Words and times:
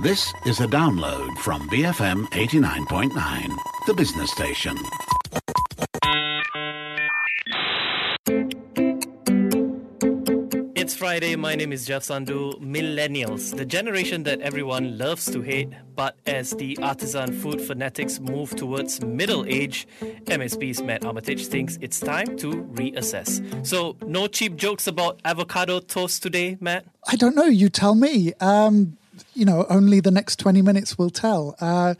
This 0.00 0.32
is 0.46 0.60
a 0.60 0.66
download 0.68 1.36
from 1.38 1.68
BFM 1.70 2.26
89.9, 2.28 3.56
the 3.88 3.94
business 3.94 4.30
station. 4.30 4.76
It's 10.76 10.94
Friday. 10.94 11.34
My 11.34 11.56
name 11.56 11.72
is 11.72 11.84
Jeff 11.84 12.04
Sandhu. 12.04 12.60
Millennials, 12.60 13.56
the 13.56 13.66
generation 13.66 14.22
that 14.22 14.40
everyone 14.40 14.96
loves 14.96 15.24
to 15.32 15.42
hate, 15.42 15.72
but 15.96 16.16
as 16.26 16.52
the 16.52 16.78
artisan 16.80 17.32
food 17.32 17.60
fanatics 17.60 18.20
move 18.20 18.54
towards 18.54 19.02
middle 19.02 19.44
age, 19.46 19.88
MSP's 20.26 20.80
Matt 20.80 21.04
Armitage 21.04 21.48
thinks 21.48 21.76
it's 21.80 21.98
time 21.98 22.36
to 22.36 22.62
reassess. 22.74 23.66
So, 23.66 23.96
no 24.06 24.28
cheap 24.28 24.54
jokes 24.54 24.86
about 24.86 25.20
avocado 25.24 25.80
toast 25.80 26.22
today, 26.22 26.56
Matt? 26.60 26.84
I 27.08 27.16
don't 27.16 27.34
know. 27.34 27.46
You 27.46 27.68
tell 27.68 27.96
me. 27.96 28.32
Um, 28.34 28.97
you 29.34 29.44
know, 29.44 29.66
only 29.68 30.00
the 30.00 30.10
next 30.10 30.38
20 30.38 30.62
minutes 30.62 30.98
will 30.98 31.10
tell. 31.10 31.56
Uh, 31.60 31.94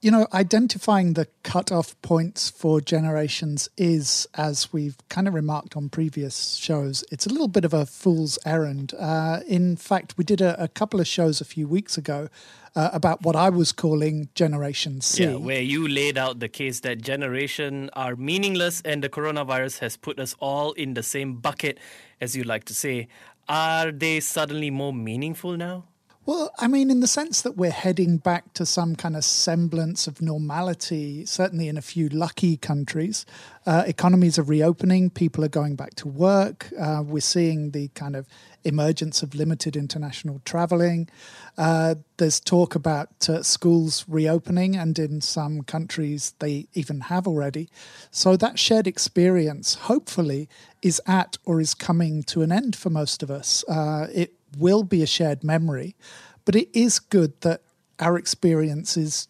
you 0.00 0.12
know, 0.12 0.28
identifying 0.32 1.14
the 1.14 1.26
cutoff 1.42 2.00
points 2.02 2.50
for 2.50 2.80
generations 2.80 3.68
is, 3.76 4.28
as 4.34 4.72
we've 4.72 4.96
kind 5.08 5.26
of 5.26 5.34
remarked 5.34 5.76
on 5.76 5.88
previous 5.88 6.54
shows, 6.54 7.04
it's 7.10 7.26
a 7.26 7.28
little 7.28 7.48
bit 7.48 7.64
of 7.64 7.74
a 7.74 7.84
fool's 7.84 8.38
errand. 8.46 8.94
Uh, 8.96 9.40
in 9.48 9.74
fact, 9.74 10.16
we 10.16 10.22
did 10.22 10.40
a, 10.40 10.62
a, 10.62 10.68
couple 10.68 11.00
of 11.00 11.08
shows 11.08 11.40
a 11.40 11.44
few 11.44 11.66
weeks 11.66 11.98
ago 11.98 12.28
uh, 12.76 12.90
about 12.92 13.22
what 13.22 13.34
I 13.34 13.50
was 13.50 13.72
calling 13.72 14.28
Generation 14.36 15.00
C. 15.00 15.24
Yeah, 15.24 15.34
where 15.34 15.62
you 15.62 15.88
laid 15.88 16.16
out 16.16 16.38
the 16.38 16.48
case 16.48 16.78
that 16.80 17.02
generation 17.02 17.90
are 17.94 18.14
meaningless 18.14 18.80
and 18.84 19.02
the 19.02 19.08
coronavirus 19.08 19.80
has 19.80 19.96
put 19.96 20.20
us 20.20 20.36
all 20.38 20.72
in 20.72 20.94
the 20.94 21.02
same 21.02 21.34
bucket, 21.34 21.78
as 22.20 22.36
you 22.36 22.44
like 22.44 22.64
to 22.64 22.74
say. 22.74 23.08
Are 23.48 23.90
they 23.90 24.20
suddenly 24.20 24.70
more 24.70 24.92
meaningful 24.92 25.56
now? 25.56 25.86
Well, 26.28 26.52
I 26.58 26.68
mean, 26.68 26.90
in 26.90 27.00
the 27.00 27.06
sense 27.06 27.40
that 27.40 27.56
we're 27.56 27.70
heading 27.70 28.18
back 28.18 28.52
to 28.52 28.66
some 28.66 28.96
kind 28.96 29.16
of 29.16 29.24
semblance 29.24 30.06
of 30.06 30.20
normality, 30.20 31.24
certainly 31.24 31.68
in 31.68 31.78
a 31.78 31.80
few 31.80 32.10
lucky 32.10 32.58
countries. 32.58 33.24
Uh, 33.64 33.84
economies 33.86 34.38
are 34.38 34.42
reopening, 34.42 35.08
people 35.08 35.42
are 35.42 35.48
going 35.48 35.74
back 35.74 35.94
to 35.94 36.06
work. 36.06 36.68
Uh, 36.78 37.02
we're 37.02 37.20
seeing 37.20 37.70
the 37.70 37.88
kind 37.94 38.14
of 38.14 38.26
emergence 38.62 39.22
of 39.22 39.34
limited 39.34 39.74
international 39.74 40.42
traveling. 40.44 41.08
Uh, 41.56 41.94
there's 42.18 42.40
talk 42.40 42.74
about 42.74 43.26
uh, 43.30 43.42
schools 43.42 44.04
reopening, 44.06 44.76
and 44.76 44.98
in 44.98 45.22
some 45.22 45.62
countries, 45.62 46.34
they 46.40 46.66
even 46.74 47.00
have 47.00 47.26
already. 47.26 47.70
So 48.10 48.36
that 48.36 48.58
shared 48.58 48.86
experience, 48.86 49.76
hopefully, 49.76 50.46
is 50.82 51.00
at 51.06 51.38
or 51.46 51.58
is 51.58 51.72
coming 51.72 52.22
to 52.24 52.42
an 52.42 52.52
end 52.52 52.76
for 52.76 52.90
most 52.90 53.22
of 53.22 53.30
us. 53.30 53.64
Uh, 53.66 54.08
it 54.12 54.34
will 54.56 54.82
be 54.82 55.02
a 55.02 55.06
shared 55.06 55.44
memory, 55.44 55.96
but 56.44 56.56
it 56.56 56.68
is 56.72 56.98
good 56.98 57.40
that 57.42 57.62
our 57.98 58.16
experiences 58.16 59.28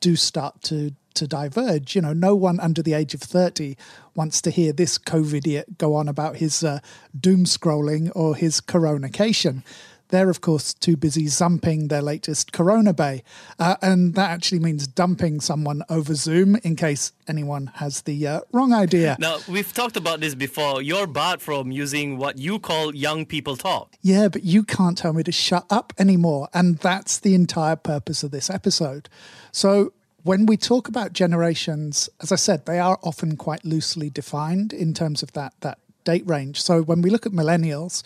do 0.00 0.16
start 0.16 0.62
to 0.62 0.92
to 1.14 1.26
diverge. 1.26 1.94
You 1.94 2.02
know, 2.02 2.12
no 2.12 2.34
one 2.34 2.60
under 2.60 2.82
the 2.82 2.94
age 2.94 3.12
of 3.12 3.20
30 3.20 3.76
wants 4.14 4.40
to 4.42 4.50
hear 4.50 4.72
this 4.72 4.98
COVID 4.98 5.64
go 5.76 5.94
on 5.94 6.08
about 6.08 6.36
his 6.36 6.62
uh, 6.62 6.78
doom 7.18 7.44
scrolling 7.44 8.10
or 8.14 8.36
his 8.36 8.60
coronation. 8.60 9.64
They're, 10.08 10.30
of 10.30 10.40
course, 10.40 10.72
too 10.72 10.96
busy 10.96 11.24
zumping 11.24 11.88
their 11.88 12.00
latest 12.00 12.52
Corona 12.52 12.94
Bay. 12.94 13.22
Uh, 13.58 13.76
and 13.82 14.14
that 14.14 14.30
actually 14.30 14.60
means 14.60 14.86
dumping 14.86 15.40
someone 15.40 15.82
over 15.90 16.14
Zoom 16.14 16.56
in 16.56 16.76
case 16.76 17.12
anyone 17.26 17.70
has 17.74 18.02
the 18.02 18.26
uh, 18.26 18.40
wrong 18.52 18.72
idea. 18.72 19.16
Now, 19.18 19.38
we've 19.48 19.72
talked 19.72 19.96
about 19.96 20.20
this 20.20 20.34
before. 20.34 20.80
You're 20.80 21.06
barred 21.06 21.42
from 21.42 21.70
using 21.70 22.16
what 22.16 22.38
you 22.38 22.58
call 22.58 22.94
young 22.94 23.26
people 23.26 23.56
talk. 23.56 23.96
Yeah, 24.00 24.28
but 24.28 24.44
you 24.44 24.62
can't 24.62 24.96
tell 24.96 25.12
me 25.12 25.22
to 25.24 25.32
shut 25.32 25.66
up 25.68 25.92
anymore. 25.98 26.48
And 26.54 26.78
that's 26.78 27.18
the 27.18 27.34
entire 27.34 27.76
purpose 27.76 28.22
of 28.22 28.30
this 28.30 28.48
episode. 28.48 29.08
So, 29.52 29.92
when 30.24 30.46
we 30.46 30.56
talk 30.56 30.88
about 30.88 31.12
generations, 31.12 32.10
as 32.20 32.32
I 32.32 32.36
said, 32.36 32.66
they 32.66 32.78
are 32.78 32.98
often 33.02 33.36
quite 33.36 33.64
loosely 33.64 34.10
defined 34.10 34.72
in 34.72 34.92
terms 34.92 35.22
of 35.22 35.32
that, 35.32 35.54
that 35.60 35.78
date 36.04 36.24
range. 36.26 36.62
So, 36.62 36.82
when 36.82 37.02
we 37.02 37.10
look 37.10 37.26
at 37.26 37.32
millennials, 37.32 38.02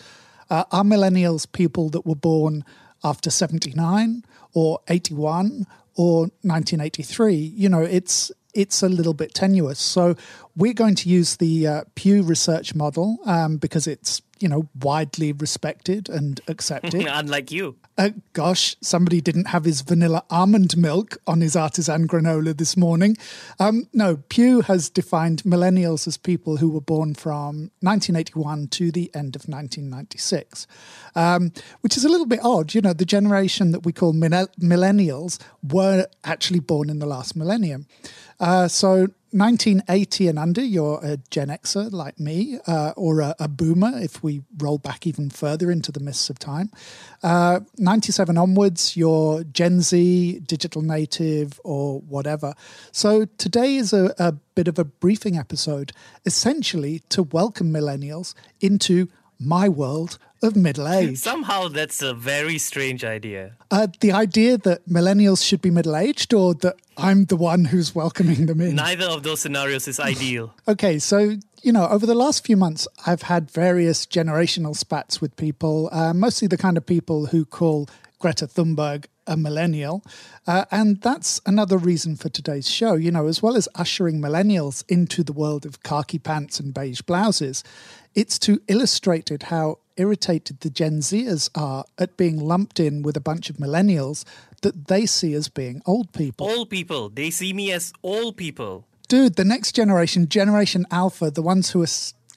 uh, 0.53 0.65
are 0.71 0.83
millennials 0.83 1.51
people 1.51 1.89
that 1.89 2.05
were 2.05 2.15
born 2.15 2.63
after 3.03 3.31
79 3.31 4.23
or 4.53 4.79
81 4.87 5.65
or 5.95 6.27
1983? 6.43 7.33
You 7.33 7.69
know, 7.69 7.81
it's 7.81 8.31
it's 8.53 8.83
a 8.83 8.87
little 8.87 9.15
bit 9.15 9.33
tenuous. 9.33 9.79
So 9.79 10.15
we're 10.55 10.75
going 10.75 10.93
to 10.93 11.09
use 11.09 11.37
the 11.37 11.65
uh, 11.65 11.83
Pew 11.95 12.21
Research 12.21 12.75
model 12.75 13.17
um, 13.25 13.57
because 13.57 13.87
it's 13.87 14.21
you 14.43 14.49
know 14.49 14.67
widely 14.81 15.31
respected 15.31 16.09
and 16.09 16.41
accepted. 16.49 17.05
Unlike 17.07 17.51
you. 17.51 17.77
Uh, 17.97 18.09
gosh, 18.33 18.75
somebody 18.81 19.21
didn't 19.21 19.47
have 19.47 19.63
his 19.63 19.81
vanilla 19.81 20.23
almond 20.29 20.75
milk 20.75 21.17
on 21.25 21.39
his 21.39 21.55
artisan 21.55 22.07
granola 22.07 22.57
this 22.57 22.75
morning. 22.75 23.15
Um, 23.59 23.87
no, 23.93 24.17
Pew 24.17 24.61
has 24.61 24.89
defined 24.89 25.43
millennials 25.43 26.07
as 26.07 26.17
people 26.17 26.57
who 26.57 26.69
were 26.69 26.81
born 26.81 27.13
from 27.13 27.71
1981 27.81 28.67
to 28.69 28.91
the 28.91 29.09
end 29.15 29.35
of 29.35 29.47
1996, 29.47 30.67
um, 31.15 31.53
which 31.81 31.95
is 31.95 32.03
a 32.03 32.09
little 32.09 32.25
bit 32.25 32.39
odd. 32.43 32.73
You 32.73 32.81
know, 32.81 32.93
the 32.93 33.05
generation 33.05 33.71
that 33.71 33.85
we 33.85 33.93
call 33.93 34.13
millennials 34.13 35.39
were 35.63 36.07
actually 36.25 36.59
born 36.59 36.89
in 36.89 36.99
the 36.99 37.05
last 37.05 37.35
millennium. 37.35 37.87
Uh, 38.39 38.67
so 38.67 39.07
1980 39.33 40.27
and 40.27 40.37
under, 40.37 40.63
you're 40.63 40.99
a 41.03 41.17
Gen 41.31 41.47
Xer 41.47 41.91
like 41.91 42.19
me, 42.19 42.59
uh, 42.67 42.93
or 42.95 43.19
a, 43.19 43.35
a, 43.39 43.47
boomer 43.47 43.91
if 43.95 44.21
we 44.21 44.43
roll 44.59 44.77
back 44.77 45.07
even 45.07 45.31
further 45.31 45.71
into 45.71 45.91
the 45.91 45.99
mists 45.99 46.29
of 46.29 46.37
time. 46.37 46.69
Uh, 47.23 47.61
97 47.79 48.37
onwards, 48.37 48.95
you're 48.95 49.43
Gen 49.43 49.81
Z, 49.81 50.41
digital 50.45 50.83
native, 50.83 51.59
or 51.63 52.01
whatever. 52.01 52.53
So 52.91 53.25
today 53.39 53.75
is 53.75 53.91
a, 53.91 54.13
a 54.19 54.33
bit 54.53 54.67
of 54.67 54.77
a 54.77 54.85
briefing 54.85 55.35
episode, 55.35 55.93
essentially 56.25 56.99
to 57.09 57.23
welcome 57.23 57.73
millennials 57.73 58.35
into 58.61 59.09
my 59.45 59.69
world 59.69 60.17
of 60.41 60.55
middle 60.55 60.87
age. 60.99 61.17
Somehow 61.17 61.67
that's 61.67 62.01
a 62.01 62.13
very 62.13 62.57
strange 62.57 63.03
idea. 63.03 63.55
Uh, 63.71 63.87
the 63.99 64.11
idea 64.11 64.57
that 64.59 64.87
millennials 64.87 65.45
should 65.45 65.61
be 65.61 65.71
middle 65.71 65.95
aged 65.95 66.33
or 66.33 66.53
that 66.55 66.75
I'm 66.97 67.25
the 67.25 67.37
one 67.37 67.65
who's 67.65 67.95
welcoming 67.95 68.45
them 68.45 68.61
in? 68.61 68.75
Neither 68.75 69.05
of 69.05 69.23
those 69.23 69.41
scenarios 69.41 69.87
is 69.87 69.99
ideal. 69.99 70.53
okay, 70.67 70.99
so, 70.99 71.37
you 71.61 71.71
know, 71.71 71.87
over 71.87 72.05
the 72.05 72.15
last 72.15 72.45
few 72.45 72.57
months, 72.57 72.87
I've 73.05 73.23
had 73.23 73.49
various 73.49 74.05
generational 74.05 74.75
spats 74.75 75.21
with 75.21 75.35
people, 75.35 75.89
uh, 75.91 76.13
mostly 76.13 76.47
the 76.47 76.57
kind 76.57 76.77
of 76.77 76.85
people 76.85 77.27
who 77.27 77.45
call 77.45 77.89
Greta 78.19 78.47
Thunberg 78.47 79.05
a 79.27 79.37
millennial. 79.37 80.03
Uh, 80.45 80.65
and 80.71 81.01
that's 81.01 81.41
another 81.45 81.77
reason 81.77 82.15
for 82.15 82.29
today's 82.29 82.69
show. 82.69 82.93
You 82.93 83.11
know, 83.11 83.27
as 83.27 83.41
well 83.41 83.55
as 83.55 83.67
ushering 83.75 84.21
millennials 84.21 84.83
into 84.89 85.23
the 85.23 85.33
world 85.33 85.65
of 85.65 85.83
khaki 85.83 86.19
pants 86.19 86.59
and 86.59 86.73
beige 86.73 87.01
blouses, 87.01 87.63
it's 88.15 88.37
to 88.39 88.61
illustrate 88.67 89.31
it 89.31 89.43
how 89.43 89.79
irritated 89.97 90.59
the 90.61 90.69
Gen 90.69 90.99
Zers 90.99 91.49
are 91.55 91.85
at 91.97 92.17
being 92.17 92.39
lumped 92.39 92.79
in 92.79 93.03
with 93.03 93.15
a 93.15 93.21
bunch 93.21 93.49
of 93.49 93.57
millennials 93.57 94.23
that 94.61 94.87
they 94.87 95.05
see 95.05 95.33
as 95.33 95.49
being 95.49 95.81
old 95.85 96.11
people. 96.13 96.49
Old 96.49 96.69
people. 96.69 97.09
They 97.09 97.29
see 97.29 97.53
me 97.53 97.71
as 97.71 97.93
old 98.01 98.37
people. 98.37 98.85
Dude, 99.07 99.35
the 99.35 99.45
next 99.45 99.73
generation, 99.73 100.27
Generation 100.27 100.85
Alpha, 100.89 101.29
the 101.29 101.41
ones 101.41 101.71
who 101.71 101.83
are 101.83 101.87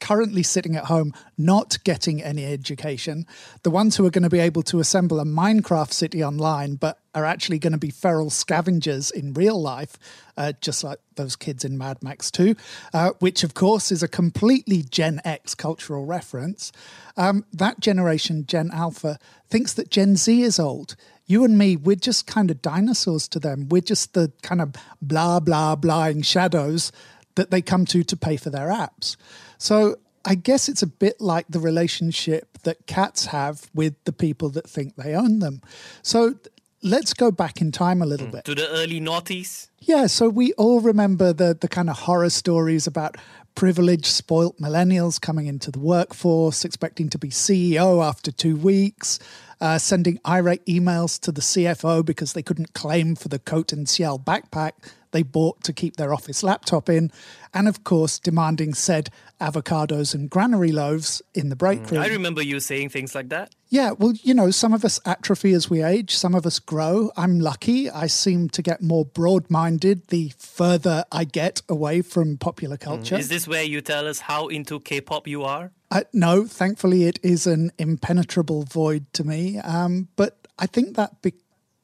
currently 0.00 0.42
sitting 0.42 0.76
at 0.76 0.86
home 0.86 1.12
not 1.38 1.78
getting 1.84 2.22
any 2.22 2.44
education, 2.44 3.26
the 3.62 3.70
ones 3.70 3.96
who 3.96 4.06
are 4.06 4.10
going 4.10 4.22
to 4.22 4.30
be 4.30 4.38
able 4.38 4.62
to 4.64 4.78
assemble 4.78 5.20
a 5.20 5.24
Minecraft 5.24 5.92
city 5.92 6.22
online 6.22 6.76
but 6.76 6.98
are 7.14 7.24
actually 7.24 7.58
going 7.58 7.72
to 7.72 7.78
be 7.78 7.90
feral 7.90 8.30
scavengers 8.30 9.10
in 9.10 9.32
real 9.32 9.60
life, 9.60 9.98
uh, 10.36 10.52
just 10.60 10.84
like 10.84 10.98
those 11.14 11.36
kids 11.36 11.64
in 11.64 11.78
Mad 11.78 12.02
Max 12.02 12.30
2, 12.30 12.54
uh, 12.92 13.10
which 13.20 13.42
of 13.42 13.54
course 13.54 13.90
is 13.90 14.02
a 14.02 14.08
completely 14.08 14.82
Gen 14.82 15.20
X 15.24 15.54
cultural 15.54 16.04
reference. 16.04 16.72
Um, 17.16 17.44
that 17.52 17.80
generation, 17.80 18.44
Gen 18.46 18.70
Alpha, 18.72 19.18
thinks 19.48 19.72
that 19.74 19.90
Gen 19.90 20.16
Z 20.16 20.42
is 20.42 20.58
old 20.58 20.96
you 21.26 21.44
and 21.44 21.58
me, 21.58 21.76
we're 21.76 21.96
just 21.96 22.26
kind 22.26 22.50
of 22.50 22.62
dinosaurs 22.62 23.28
to 23.28 23.40
them. 23.40 23.68
We're 23.68 23.80
just 23.80 24.14
the 24.14 24.32
kind 24.42 24.60
of 24.60 24.74
blah, 25.02 25.40
blah, 25.40 25.74
blahing 25.76 26.24
shadows 26.24 26.92
that 27.34 27.50
they 27.50 27.62
come 27.62 27.84
to 27.86 28.02
to 28.04 28.16
pay 28.16 28.36
for 28.36 28.50
their 28.50 28.68
apps. 28.68 29.16
So 29.58 29.96
I 30.24 30.34
guess 30.34 30.68
it's 30.68 30.82
a 30.82 30.86
bit 30.86 31.20
like 31.20 31.46
the 31.48 31.60
relationship 31.60 32.58
that 32.64 32.86
cats 32.86 33.26
have 33.26 33.70
with 33.74 33.94
the 34.04 34.12
people 34.12 34.50
that 34.50 34.68
think 34.68 34.96
they 34.96 35.14
own 35.14 35.38
them. 35.38 35.62
So 36.02 36.34
let's 36.82 37.14
go 37.14 37.30
back 37.30 37.60
in 37.60 37.72
time 37.72 38.02
a 38.02 38.06
little 38.06 38.26
mm, 38.26 38.32
bit. 38.32 38.44
To 38.44 38.54
the 38.54 38.68
early 38.68 39.00
noughties? 39.00 39.68
Yeah, 39.80 40.06
so 40.06 40.28
we 40.28 40.52
all 40.54 40.80
remember 40.80 41.32
the, 41.32 41.56
the 41.58 41.68
kind 41.68 41.88
of 41.88 41.96
horror 42.00 42.30
stories 42.30 42.86
about 42.86 43.16
privileged, 43.54 44.06
spoilt 44.06 44.58
millennials 44.60 45.20
coming 45.20 45.46
into 45.46 45.70
the 45.70 45.78
workforce, 45.78 46.64
expecting 46.64 47.08
to 47.10 47.18
be 47.18 47.28
CEO 47.28 48.04
after 48.04 48.30
two 48.30 48.56
weeks, 48.56 49.18
uh, 49.60 49.78
sending 49.78 50.18
irate 50.26 50.64
emails 50.66 51.18
to 51.20 51.32
the 51.32 51.40
CFO 51.40 52.04
because 52.04 52.32
they 52.32 52.42
couldn't 52.42 52.74
claim 52.74 53.14
for 53.14 53.28
the 53.28 53.38
Côte&Ciel 53.38 54.18
backpack 54.18 54.72
they 55.16 55.22
bought 55.22 55.62
to 55.62 55.72
keep 55.72 55.96
their 55.96 56.12
office 56.12 56.42
laptop 56.42 56.90
in, 56.90 57.10
and 57.54 57.68
of 57.68 57.84
course, 57.84 58.18
demanding 58.18 58.74
said 58.74 59.08
avocados 59.40 60.14
and 60.14 60.28
granary 60.28 60.72
loaves 60.72 61.22
in 61.32 61.48
the 61.48 61.56
break 61.56 61.90
room. 61.90 62.02
I 62.02 62.08
remember 62.08 62.42
you 62.42 62.60
saying 62.60 62.90
things 62.90 63.14
like 63.14 63.30
that. 63.30 63.54
Yeah, 63.70 63.92
well, 63.92 64.12
you 64.22 64.34
know, 64.34 64.50
some 64.50 64.74
of 64.74 64.84
us 64.84 65.00
atrophy 65.06 65.52
as 65.54 65.70
we 65.70 65.82
age, 65.82 66.14
some 66.14 66.34
of 66.34 66.44
us 66.44 66.58
grow. 66.58 67.10
I'm 67.16 67.40
lucky. 67.40 67.88
I 67.90 68.08
seem 68.08 68.50
to 68.50 68.60
get 68.60 68.82
more 68.82 69.06
broad 69.06 69.48
minded 69.50 70.06
the 70.08 70.32
further 70.38 71.04
I 71.10 71.24
get 71.24 71.62
away 71.66 72.02
from 72.02 72.36
popular 72.36 72.76
culture. 72.76 73.16
Is 73.16 73.30
this 73.30 73.48
where 73.48 73.64
you 73.64 73.80
tell 73.80 74.06
us 74.06 74.20
how 74.20 74.48
into 74.48 74.80
K 74.80 75.00
pop 75.00 75.26
you 75.26 75.44
are? 75.44 75.72
Uh, 75.90 76.02
no, 76.12 76.46
thankfully, 76.46 77.04
it 77.04 77.18
is 77.22 77.46
an 77.46 77.70
impenetrable 77.78 78.64
void 78.64 79.06
to 79.12 79.24
me. 79.24 79.58
Um, 79.58 80.08
but 80.16 80.46
I 80.58 80.66
think 80.66 80.96
that 80.96 81.22
be- 81.22 81.34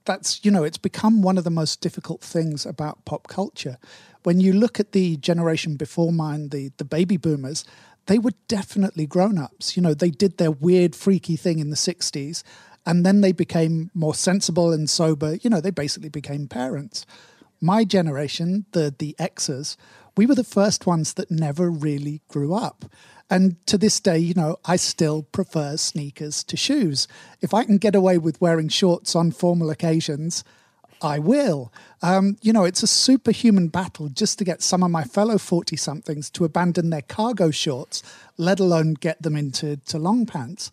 that's 0.04 0.44
you 0.44 0.50
know 0.50 0.64
it's 0.64 0.78
become 0.78 1.22
one 1.22 1.38
of 1.38 1.44
the 1.44 1.50
most 1.50 1.80
difficult 1.80 2.20
things 2.20 2.66
about 2.66 3.04
pop 3.04 3.28
culture. 3.28 3.78
When 4.24 4.40
you 4.40 4.52
look 4.52 4.80
at 4.80 4.92
the 4.92 5.16
generation 5.16 5.76
before 5.76 6.12
mine 6.12 6.48
the 6.48 6.72
the 6.76 6.84
baby 6.84 7.16
boomers 7.16 7.64
they 8.06 8.18
were 8.18 8.32
definitely 8.48 9.06
grown-ups. 9.06 9.76
You 9.76 9.82
know 9.82 9.94
they 9.94 10.10
did 10.10 10.38
their 10.38 10.50
weird 10.50 10.96
freaky 10.96 11.36
thing 11.36 11.60
in 11.60 11.70
the 11.70 11.76
60s 11.76 12.42
and 12.84 13.06
then 13.06 13.20
they 13.20 13.30
became 13.30 13.92
more 13.94 14.14
sensible 14.14 14.72
and 14.72 14.90
sober. 14.90 15.36
You 15.36 15.50
know 15.50 15.60
they 15.60 15.70
basically 15.70 16.08
became 16.08 16.48
parents. 16.48 17.06
My 17.60 17.84
generation 17.84 18.66
the 18.72 18.92
the 18.96 19.14
x's 19.18 19.76
we 20.16 20.26
were 20.26 20.34
the 20.34 20.44
first 20.44 20.86
ones 20.86 21.14
that 21.14 21.30
never 21.30 21.70
really 21.70 22.20
grew 22.28 22.54
up 22.54 22.84
and 23.32 23.66
to 23.66 23.78
this 23.78 23.98
day, 23.98 24.18
you 24.18 24.34
know, 24.34 24.58
I 24.66 24.76
still 24.76 25.22
prefer 25.22 25.78
sneakers 25.78 26.44
to 26.44 26.54
shoes. 26.54 27.08
If 27.40 27.54
I 27.54 27.64
can 27.64 27.78
get 27.78 27.94
away 27.94 28.18
with 28.18 28.38
wearing 28.42 28.68
shorts 28.68 29.16
on 29.16 29.30
formal 29.30 29.70
occasions, 29.70 30.44
I 31.00 31.18
will. 31.18 31.72
Um, 32.02 32.36
you 32.42 32.52
know, 32.52 32.64
it's 32.64 32.82
a 32.82 32.86
superhuman 32.86 33.68
battle 33.68 34.10
just 34.10 34.38
to 34.38 34.44
get 34.44 34.60
some 34.60 34.82
of 34.82 34.90
my 34.90 35.04
fellow 35.04 35.38
40 35.38 35.76
somethings 35.76 36.28
to 36.28 36.44
abandon 36.44 36.90
their 36.90 37.00
cargo 37.00 37.50
shorts, 37.50 38.02
let 38.36 38.60
alone 38.60 38.92
get 39.00 39.22
them 39.22 39.34
into 39.34 39.76
to 39.76 39.98
long 39.98 40.26
pants. 40.26 40.70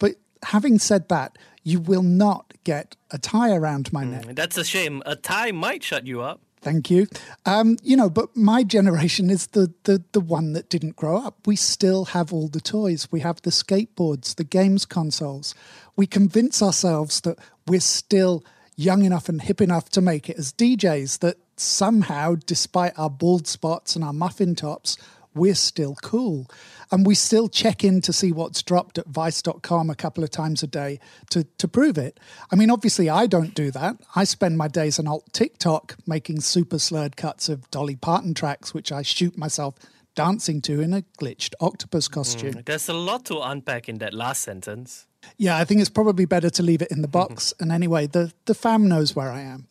But 0.00 0.16
having 0.42 0.80
said 0.80 1.08
that, 1.10 1.38
you 1.62 1.78
will 1.78 2.02
not 2.02 2.54
get 2.64 2.96
a 3.12 3.18
tie 3.18 3.54
around 3.54 3.92
my 3.92 4.02
neck. 4.02 4.26
Mm, 4.26 4.34
that's 4.34 4.56
a 4.56 4.64
shame. 4.64 5.00
A 5.06 5.14
tie 5.14 5.52
might 5.52 5.84
shut 5.84 6.08
you 6.08 6.22
up. 6.22 6.40
Thank 6.62 6.90
you. 6.90 7.06
Um, 7.46 7.78
you 7.82 7.96
know, 7.96 8.10
but 8.10 8.36
my 8.36 8.64
generation 8.64 9.30
is 9.30 9.48
the, 9.48 9.72
the 9.84 10.04
the 10.12 10.20
one 10.20 10.52
that 10.52 10.68
didn't 10.68 10.96
grow 10.96 11.16
up. 11.16 11.46
We 11.46 11.56
still 11.56 12.06
have 12.06 12.32
all 12.32 12.48
the 12.48 12.60
toys. 12.60 13.08
We 13.10 13.20
have 13.20 13.40
the 13.42 13.50
skateboards, 13.50 14.34
the 14.34 14.44
games 14.44 14.84
consoles. 14.84 15.54
We 15.96 16.06
convince 16.06 16.62
ourselves 16.62 17.22
that 17.22 17.38
we're 17.66 17.80
still 17.80 18.44
young 18.76 19.04
enough 19.04 19.28
and 19.28 19.40
hip 19.40 19.60
enough 19.60 19.88
to 19.90 20.00
make 20.00 20.28
it 20.28 20.38
as 20.38 20.52
DJs 20.52 21.20
that 21.20 21.36
somehow, 21.56 22.36
despite 22.46 22.98
our 22.98 23.10
bald 23.10 23.46
spots 23.46 23.94
and 23.94 24.04
our 24.04 24.12
muffin 24.12 24.54
tops, 24.54 24.98
we're 25.34 25.54
still 25.54 25.96
cool. 26.02 26.46
And 26.90 27.06
we 27.06 27.14
still 27.14 27.48
check 27.48 27.84
in 27.84 28.00
to 28.02 28.12
see 28.12 28.32
what's 28.32 28.62
dropped 28.62 28.98
at 28.98 29.06
vice.com 29.06 29.90
a 29.90 29.94
couple 29.94 30.24
of 30.24 30.30
times 30.30 30.62
a 30.62 30.66
day 30.66 30.98
to, 31.30 31.44
to 31.58 31.68
prove 31.68 31.98
it. 31.98 32.18
I 32.50 32.56
mean, 32.56 32.70
obviously, 32.70 33.08
I 33.08 33.26
don't 33.26 33.54
do 33.54 33.70
that. 33.70 33.96
I 34.16 34.24
spend 34.24 34.58
my 34.58 34.68
days 34.68 34.98
on 34.98 35.06
alt 35.06 35.32
TikTok 35.32 35.96
making 36.06 36.40
super 36.40 36.78
slurred 36.78 37.16
cuts 37.16 37.48
of 37.48 37.70
Dolly 37.70 37.96
Parton 37.96 38.34
tracks, 38.34 38.74
which 38.74 38.90
I 38.90 39.02
shoot 39.02 39.38
myself 39.38 39.76
dancing 40.16 40.60
to 40.62 40.80
in 40.80 40.92
a 40.92 41.02
glitched 41.20 41.54
octopus 41.60 42.08
costume. 42.08 42.54
Mm, 42.54 42.64
there's 42.64 42.88
a 42.88 42.92
lot 42.92 43.24
to 43.26 43.40
unpack 43.40 43.88
in 43.88 43.98
that 43.98 44.12
last 44.12 44.42
sentence. 44.42 45.06
Yeah, 45.36 45.56
I 45.56 45.64
think 45.64 45.80
it's 45.80 45.90
probably 45.90 46.24
better 46.24 46.50
to 46.50 46.62
leave 46.62 46.82
it 46.82 46.90
in 46.90 47.02
the 47.02 47.08
box. 47.08 47.54
and 47.60 47.70
anyway, 47.70 48.06
the, 48.06 48.32
the 48.46 48.54
fam 48.54 48.88
knows 48.88 49.14
where 49.14 49.30
I 49.30 49.42
am. 49.42 49.68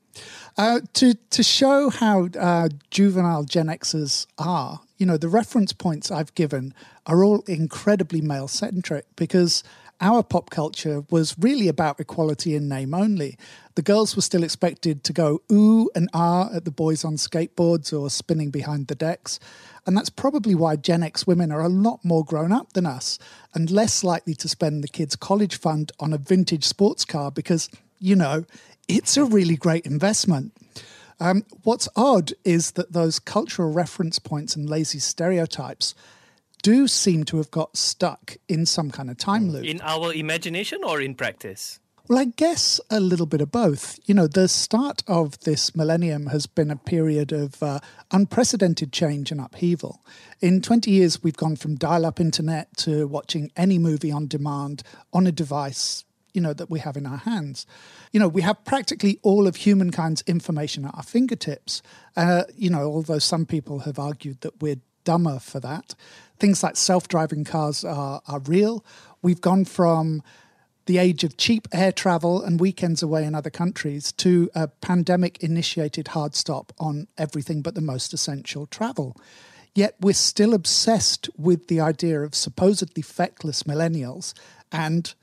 Uh, 0.57 0.81
to 0.93 1.13
to 1.29 1.43
show 1.43 1.89
how 1.89 2.27
uh, 2.37 2.67
juvenile 2.89 3.43
Gen 3.43 3.67
Xers 3.67 4.27
are, 4.37 4.81
you 4.99 5.05
know, 5.05 5.17
the 5.17 5.29
reference 5.29 5.73
points 5.73 6.11
I've 6.11 6.35
given 6.35 6.73
are 7.07 7.23
all 7.23 7.41
incredibly 7.47 8.21
male 8.21 8.49
centric 8.49 9.05
because 9.15 9.63
our 10.01 10.23
pop 10.23 10.49
culture 10.49 11.03
was 11.09 11.35
really 11.39 11.67
about 11.67 11.99
equality 11.99 12.55
in 12.55 12.69
name 12.69 12.93
only. 12.93 13.37
The 13.75 13.81
girls 13.81 14.15
were 14.15 14.21
still 14.21 14.43
expected 14.43 15.03
to 15.05 15.13
go 15.13 15.41
ooh 15.51 15.89
and 15.95 16.09
ah 16.13 16.49
at 16.53 16.65
the 16.65 16.71
boys 16.71 17.03
on 17.03 17.15
skateboards 17.15 17.97
or 17.97 18.09
spinning 18.09 18.49
behind 18.49 18.87
the 18.87 18.95
decks. 18.95 19.39
And 19.85 19.97
that's 19.97 20.09
probably 20.09 20.53
why 20.53 20.75
Gen 20.75 21.03
X 21.03 21.25
women 21.25 21.51
are 21.51 21.61
a 21.61 21.69
lot 21.69 22.03
more 22.03 22.23
grown 22.23 22.51
up 22.51 22.73
than 22.73 22.85
us 22.85 23.19
and 23.53 23.71
less 23.71 24.03
likely 24.03 24.35
to 24.35 24.49
spend 24.49 24.83
the 24.83 24.89
kids' 24.89 25.15
college 25.15 25.57
fund 25.57 25.91
on 25.99 26.13
a 26.13 26.17
vintage 26.17 26.65
sports 26.65 27.05
car 27.05 27.31
because, 27.31 27.69
you 27.99 28.15
know, 28.15 28.45
it's 28.87 29.17
a 29.17 29.23
really 29.23 29.55
great 29.55 29.85
investment. 29.85 30.53
Um, 31.19 31.43
what's 31.63 31.89
odd 31.95 32.33
is 32.45 32.71
that 32.71 32.93
those 32.93 33.19
cultural 33.19 33.71
reference 33.71 34.19
points 34.19 34.55
and 34.55 34.69
lazy 34.69 34.99
stereotypes 34.99 35.93
do 36.61 36.87
seem 36.87 37.23
to 37.25 37.37
have 37.37 37.51
got 37.51 37.77
stuck 37.77 38.37
in 38.47 38.65
some 38.65 38.91
kind 38.91 39.09
of 39.09 39.17
time 39.17 39.49
loop. 39.49 39.65
In 39.65 39.81
our 39.81 40.13
imagination 40.13 40.83
or 40.83 41.01
in 41.01 41.15
practice? 41.15 41.79
Well, 42.09 42.17
I 42.17 42.25
guess 42.25 42.81
a 42.89 42.99
little 42.99 43.27
bit 43.27 43.39
of 43.39 43.51
both. 43.51 43.99
You 44.05 44.15
know, 44.15 44.25
the 44.25 44.47
start 44.47 45.03
of 45.07 45.39
this 45.41 45.75
millennium 45.75 46.27
has 46.27 46.47
been 46.47 46.71
a 46.71 46.75
period 46.75 47.31
of 47.31 47.61
uh, 47.61 47.79
unprecedented 48.09 48.91
change 48.91 49.31
and 49.31 49.39
upheaval. 49.39 50.03
In 50.41 50.59
20 50.61 50.89
years, 50.89 51.21
we've 51.21 51.37
gone 51.37 51.55
from 51.55 51.75
dial 51.75 52.07
up 52.07 52.19
internet 52.19 52.75
to 52.77 53.07
watching 53.07 53.51
any 53.55 53.77
movie 53.77 54.11
on 54.11 54.27
demand 54.27 54.81
on 55.13 55.27
a 55.27 55.31
device 55.31 56.03
you 56.33 56.41
know 56.41 56.53
that 56.53 56.69
we 56.69 56.79
have 56.79 56.97
in 56.97 57.05
our 57.05 57.17
hands. 57.17 57.65
You 58.11 58.19
know 58.19 58.27
we 58.27 58.41
have 58.41 58.63
practically 58.65 59.19
all 59.23 59.47
of 59.47 59.57
humankind's 59.57 60.23
information 60.27 60.85
at 60.85 60.95
our 60.95 61.03
fingertips. 61.03 61.81
Uh, 62.15 62.43
you 62.55 62.69
know 62.69 62.83
although 62.83 63.19
some 63.19 63.45
people 63.45 63.79
have 63.79 63.99
argued 63.99 64.41
that 64.41 64.61
we're 64.61 64.81
dumber 65.05 65.39
for 65.39 65.59
that 65.59 65.95
things 66.39 66.63
like 66.63 66.77
self-driving 66.77 67.43
cars 67.43 67.83
are, 67.83 68.21
are 68.27 68.39
real. 68.39 68.83
We've 69.21 69.41
gone 69.41 69.65
from 69.65 70.23
the 70.85 70.97
age 70.97 71.23
of 71.23 71.37
cheap 71.37 71.67
air 71.71 71.91
travel 71.91 72.41
and 72.41 72.59
weekends 72.59 73.03
away 73.03 73.23
in 73.23 73.35
other 73.35 73.51
countries 73.51 74.11
to 74.13 74.49
a 74.55 74.67
pandemic 74.67 75.43
initiated 75.43 76.09
hard 76.09 76.33
stop 76.33 76.73
on 76.79 77.07
everything 77.17 77.61
but 77.61 77.75
the 77.75 77.81
most 77.81 78.13
essential 78.13 78.65
travel. 78.65 79.15
Yet 79.75 79.95
we're 79.99 80.13
still 80.13 80.53
obsessed 80.53 81.29
with 81.37 81.67
the 81.67 81.79
idea 81.79 82.21
of 82.21 82.33
supposedly 82.33 83.03
feckless 83.03 83.63
millennials 83.63 84.33
and 84.71 85.13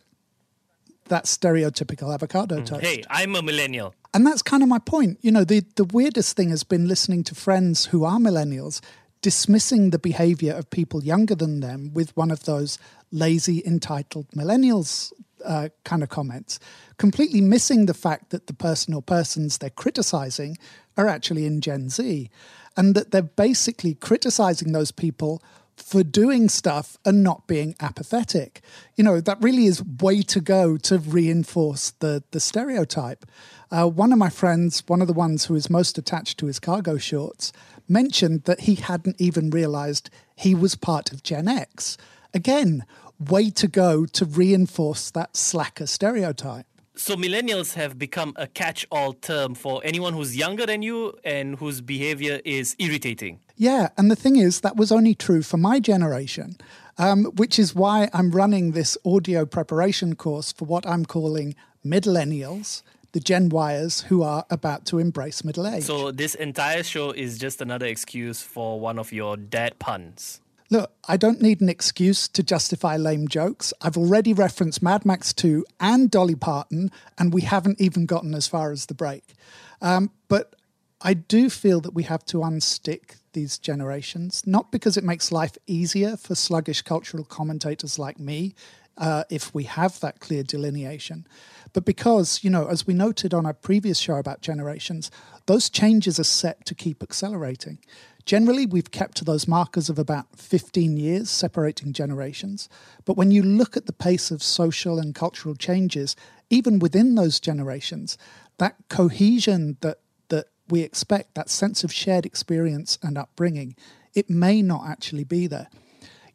that 1.08 1.24
stereotypical 1.24 2.12
avocado 2.12 2.62
toast. 2.62 2.84
Hey, 2.84 3.02
I'm 3.10 3.34
a 3.36 3.42
millennial. 3.42 3.94
And 4.14 4.26
that's 4.26 4.42
kind 4.42 4.62
of 4.62 4.68
my 4.68 4.78
point. 4.78 5.18
You 5.22 5.30
know, 5.30 5.44
the, 5.44 5.64
the 5.76 5.84
weirdest 5.84 6.36
thing 6.36 6.50
has 6.50 6.64
been 6.64 6.88
listening 6.88 7.22
to 7.24 7.34
friends 7.34 7.86
who 7.86 8.04
are 8.04 8.18
millennials 8.18 8.80
dismissing 9.20 9.90
the 9.90 9.98
behavior 9.98 10.54
of 10.54 10.70
people 10.70 11.02
younger 11.02 11.34
than 11.34 11.60
them 11.60 11.92
with 11.92 12.16
one 12.16 12.30
of 12.30 12.44
those 12.44 12.78
lazy, 13.10 13.62
entitled 13.66 14.26
millennials 14.30 15.12
uh, 15.44 15.68
kind 15.84 16.02
of 16.02 16.08
comments, 16.08 16.58
completely 16.98 17.40
missing 17.40 17.86
the 17.86 17.94
fact 17.94 18.30
that 18.30 18.46
the 18.46 18.54
person 18.54 18.94
or 18.94 19.02
persons 19.02 19.58
they're 19.58 19.70
criticizing 19.70 20.56
are 20.96 21.08
actually 21.08 21.44
in 21.44 21.60
Gen 21.60 21.88
Z 21.88 22.30
and 22.76 22.94
that 22.94 23.10
they're 23.10 23.22
basically 23.22 23.94
criticizing 23.94 24.72
those 24.72 24.90
people 24.90 25.42
for 25.76 26.02
doing 26.02 26.48
stuff 26.48 26.96
and 27.04 27.22
not 27.22 27.46
being 27.46 27.74
apathetic. 27.80 28.62
You 28.96 29.04
know, 29.04 29.20
that 29.20 29.40
really 29.40 29.66
is 29.66 29.84
way 29.84 30.22
to 30.22 30.40
go 30.40 30.76
to 30.78 30.98
reinforce 30.98 31.92
the, 31.98 32.24
the 32.30 32.40
stereotype. 32.40 33.26
Uh, 33.70 33.86
one 33.88 34.12
of 34.12 34.18
my 34.18 34.30
friends, 34.30 34.82
one 34.86 35.00
of 35.00 35.06
the 35.06 35.12
ones 35.12 35.46
who 35.46 35.54
is 35.54 35.70
most 35.70 35.98
attached 35.98 36.38
to 36.38 36.46
his 36.46 36.58
cargo 36.58 36.98
shorts, 36.98 37.52
mentioned 37.88 38.44
that 38.44 38.60
he 38.60 38.76
hadn't 38.76 39.20
even 39.20 39.50
realized 39.50 40.10
he 40.34 40.54
was 40.54 40.74
part 40.74 41.12
of 41.12 41.22
Gen 41.22 41.46
X. 41.46 41.96
Again, 42.34 42.84
way 43.18 43.50
to 43.50 43.68
go 43.68 44.06
to 44.06 44.24
reinforce 44.24 45.10
that 45.10 45.36
slacker 45.36 45.86
stereotype. 45.86 46.66
So 46.98 47.14
millennials 47.14 47.74
have 47.74 47.98
become 47.98 48.32
a 48.36 48.46
catch-all 48.46 49.12
term 49.12 49.54
for 49.54 49.82
anyone 49.84 50.14
who's 50.14 50.34
younger 50.34 50.64
than 50.64 50.80
you 50.80 51.12
and 51.24 51.56
whose 51.56 51.82
behavior 51.82 52.40
is 52.42 52.74
irritating. 52.78 53.40
Yeah, 53.56 53.88
and 53.98 54.10
the 54.10 54.16
thing 54.16 54.36
is, 54.36 54.62
that 54.62 54.76
was 54.76 54.90
only 54.90 55.14
true 55.14 55.42
for 55.42 55.58
my 55.58 55.78
generation, 55.78 56.56
um, 56.96 57.26
which 57.36 57.58
is 57.58 57.74
why 57.74 58.08
I'm 58.14 58.30
running 58.30 58.72
this 58.72 58.96
audio 59.04 59.44
preparation 59.44 60.14
course 60.14 60.52
for 60.52 60.64
what 60.64 60.86
I'm 60.86 61.04
calling 61.04 61.54
millennials, 61.84 62.82
the 63.12 63.20
Gen 63.20 63.50
Yers 63.50 64.04
who 64.04 64.22
are 64.22 64.46
about 64.48 64.86
to 64.86 64.98
embrace 64.98 65.44
middle 65.44 65.66
age. 65.66 65.84
So 65.84 66.10
this 66.12 66.34
entire 66.34 66.82
show 66.82 67.10
is 67.10 67.36
just 67.36 67.60
another 67.60 67.86
excuse 67.86 68.40
for 68.40 68.80
one 68.80 68.98
of 68.98 69.12
your 69.12 69.36
dad 69.36 69.78
puns. 69.78 70.40
Look, 70.68 70.92
I 71.06 71.16
don't 71.16 71.40
need 71.40 71.60
an 71.60 71.68
excuse 71.68 72.26
to 72.28 72.42
justify 72.42 72.96
lame 72.96 73.28
jokes. 73.28 73.72
I've 73.80 73.96
already 73.96 74.32
referenced 74.32 74.82
Mad 74.82 75.06
Max 75.06 75.32
2 75.32 75.64
and 75.78 76.10
Dolly 76.10 76.34
Parton, 76.34 76.90
and 77.18 77.32
we 77.32 77.42
haven't 77.42 77.80
even 77.80 78.06
gotten 78.06 78.34
as 78.34 78.48
far 78.48 78.72
as 78.72 78.86
the 78.86 78.94
break. 78.94 79.34
Um, 79.80 80.10
but 80.28 80.56
I 81.00 81.14
do 81.14 81.50
feel 81.50 81.80
that 81.82 81.94
we 81.94 82.02
have 82.04 82.24
to 82.26 82.38
unstick 82.38 83.16
these 83.32 83.58
generations, 83.58 84.42
not 84.46 84.72
because 84.72 84.96
it 84.96 85.04
makes 85.04 85.30
life 85.30 85.56
easier 85.66 86.16
for 86.16 86.34
sluggish 86.34 86.82
cultural 86.82 87.24
commentators 87.24 87.98
like 87.98 88.18
me, 88.18 88.54
uh, 88.98 89.24
if 89.30 89.54
we 89.54 89.64
have 89.64 90.00
that 90.00 90.20
clear 90.20 90.42
delineation. 90.42 91.26
But 91.74 91.84
because, 91.84 92.42
you 92.42 92.50
know, 92.50 92.66
as 92.66 92.86
we 92.86 92.94
noted 92.94 93.34
on 93.34 93.44
our 93.44 93.52
previous 93.52 93.98
show 93.98 94.16
about 94.16 94.40
generations, 94.40 95.10
those 95.44 95.68
changes 95.68 96.18
are 96.18 96.24
set 96.24 96.64
to 96.66 96.74
keep 96.74 97.02
accelerating. 97.02 97.78
Generally, 98.26 98.66
we've 98.66 98.90
kept 98.90 99.16
to 99.18 99.24
those 99.24 99.46
markers 99.46 99.88
of 99.88 100.00
about 100.00 100.26
15 100.36 100.96
years 100.96 101.30
separating 101.30 101.92
generations. 101.92 102.68
But 103.04 103.16
when 103.16 103.30
you 103.30 103.40
look 103.40 103.76
at 103.76 103.86
the 103.86 103.92
pace 103.92 104.32
of 104.32 104.42
social 104.42 104.98
and 104.98 105.14
cultural 105.14 105.54
changes, 105.54 106.16
even 106.50 106.80
within 106.80 107.14
those 107.14 107.38
generations, 107.38 108.18
that 108.58 108.74
cohesion 108.88 109.76
that, 109.80 110.00
that 110.28 110.46
we 110.68 110.80
expect, 110.80 111.36
that 111.36 111.48
sense 111.48 111.84
of 111.84 111.92
shared 111.92 112.26
experience 112.26 112.98
and 113.00 113.16
upbringing, 113.16 113.76
it 114.12 114.28
may 114.28 114.60
not 114.60 114.88
actually 114.88 115.24
be 115.24 115.46
there. 115.46 115.68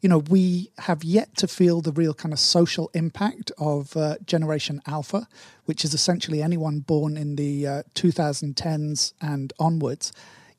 You 0.00 0.08
know, 0.08 0.18
we 0.18 0.70
have 0.78 1.04
yet 1.04 1.36
to 1.36 1.46
feel 1.46 1.82
the 1.82 1.92
real 1.92 2.14
kind 2.14 2.32
of 2.32 2.40
social 2.40 2.90
impact 2.94 3.52
of 3.58 3.94
uh, 3.98 4.16
Generation 4.24 4.80
Alpha, 4.86 5.28
which 5.66 5.84
is 5.84 5.92
essentially 5.92 6.42
anyone 6.42 6.80
born 6.80 7.18
in 7.18 7.36
the 7.36 7.66
uh, 7.66 7.82
2010s 7.94 9.12
and 9.20 9.52
onwards. 9.58 10.10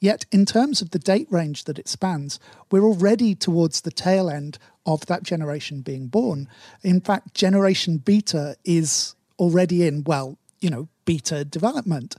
Yet, 0.03 0.25
in 0.33 0.45
terms 0.45 0.81
of 0.81 0.89
the 0.89 0.99
date 0.99 1.27
range 1.29 1.63
that 1.63 1.79
it 1.79 1.87
spans, 1.87 2.37
we're 2.69 2.83
already 2.83 3.35
towards 3.35 3.79
the 3.79 3.89
tail 3.89 4.29
end 4.29 4.57
of 4.85 5.05
that 5.05 5.23
generation 5.23 5.79
being 5.79 6.07
born. 6.07 6.49
In 6.81 6.99
fact, 6.99 7.33
Generation 7.33 7.99
Beta 7.99 8.57
is 8.65 9.15
already 9.39 9.87
in, 9.87 10.03
well, 10.03 10.37
you 10.59 10.69
know, 10.69 10.89
beta 11.05 11.45
development. 11.45 12.17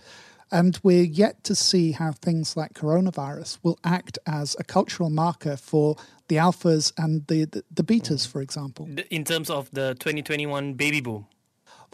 And 0.51 0.81
we're 0.83 1.05
yet 1.05 1.45
to 1.45 1.55
see 1.55 1.93
how 1.93 2.13
things 2.13 2.57
like 2.57 2.73
coronavirus 2.73 3.59
will 3.63 3.79
act 3.85 4.19
as 4.27 4.57
a 4.59 4.65
cultural 4.65 5.11
marker 5.11 5.59
for 5.59 5.97
the 6.29 6.37
alphas 6.37 6.91
and 6.97 7.27
the, 7.27 7.45
the, 7.45 7.65
the 7.71 7.85
betas, 7.85 8.27
for 8.27 8.41
example. 8.41 8.89
In 9.11 9.25
terms 9.25 9.51
of 9.51 9.71
the 9.73 9.95
2021 10.01 10.73
baby 10.73 11.03
boom. 11.03 11.27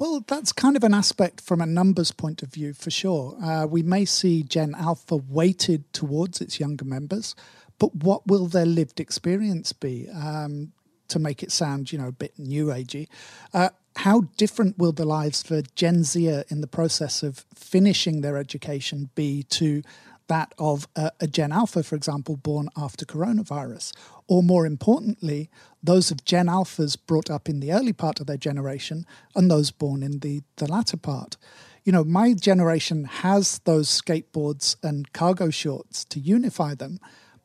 Well, 0.00 0.25
that's 0.26 0.50
kind 0.50 0.78
of 0.78 0.83
an 0.83 0.95
aspect 0.95 1.42
from 1.42 1.61
a 1.61 1.66
numbers 1.66 2.11
point 2.11 2.42
of 2.42 2.50
view 2.50 2.73
for 2.73 2.90
sure. 2.90 3.37
Uh, 3.45 3.66
we 3.66 3.83
may 3.83 4.07
see 4.07 4.42
Gen 4.42 4.75
Alpha 4.75 5.16
weighted 5.16 5.92
towards 5.92 6.40
its 6.40 6.59
younger 6.59 6.87
members, 6.87 7.35
but 7.78 7.95
what 7.97 8.26
will 8.26 8.47
their 8.47 8.64
lived 8.64 8.99
experience 8.99 9.75
be? 9.75 10.09
Um, 10.09 10.73
to 11.09 11.19
make 11.19 11.42
it 11.42 11.52
sound, 11.52 11.92
you 11.92 11.99
know, 11.99 12.09
a 12.09 12.12
bit 12.12 12.38
new 12.38 12.66
agey. 12.66 13.09
Uh, 13.52 13.69
how 13.97 14.23
different 14.38 14.78
will 14.78 14.92
the 14.92 15.04
lives 15.04 15.42
for 15.42 15.61
Gen 15.75 16.04
Z 16.04 16.45
in 16.49 16.62
the 16.62 16.66
process 16.66 17.23
of 17.23 17.45
finishing 17.54 18.23
their 18.23 18.38
education 18.38 19.11
be 19.14 19.42
to 19.50 19.83
that 20.30 20.54
of 20.58 20.88
a, 20.96 21.10
a, 21.20 21.26
Gen 21.26 21.52
Alpha, 21.52 21.82
for 21.82 21.96
example, 21.96 22.37
born 22.37 22.70
after 22.76 23.04
coronavirus? 23.04 23.92
Or 24.28 24.42
more 24.42 24.64
importantly, 24.64 25.50
those 25.82 26.10
of 26.10 26.25
Gen 26.25 26.46
Alphas 26.46 26.96
brought 26.96 27.28
up 27.30 27.49
in 27.49 27.60
the 27.60 27.72
early 27.72 27.92
part 27.92 28.20
of 28.20 28.26
their 28.26 28.37
generation 28.38 29.04
and 29.34 29.50
those 29.50 29.70
born 29.70 30.02
in 30.02 30.20
the, 30.20 30.42
the 30.56 30.70
latter 30.70 30.96
part. 30.96 31.37
You 31.84 31.92
know, 31.92 32.04
my 32.04 32.34
generation 32.34 33.04
has 33.04 33.58
those 33.64 33.88
skateboards 33.88 34.76
and 34.82 35.12
cargo 35.12 35.50
shorts 35.50 36.04
to 36.06 36.20
unify 36.20 36.75
them. 36.75 37.00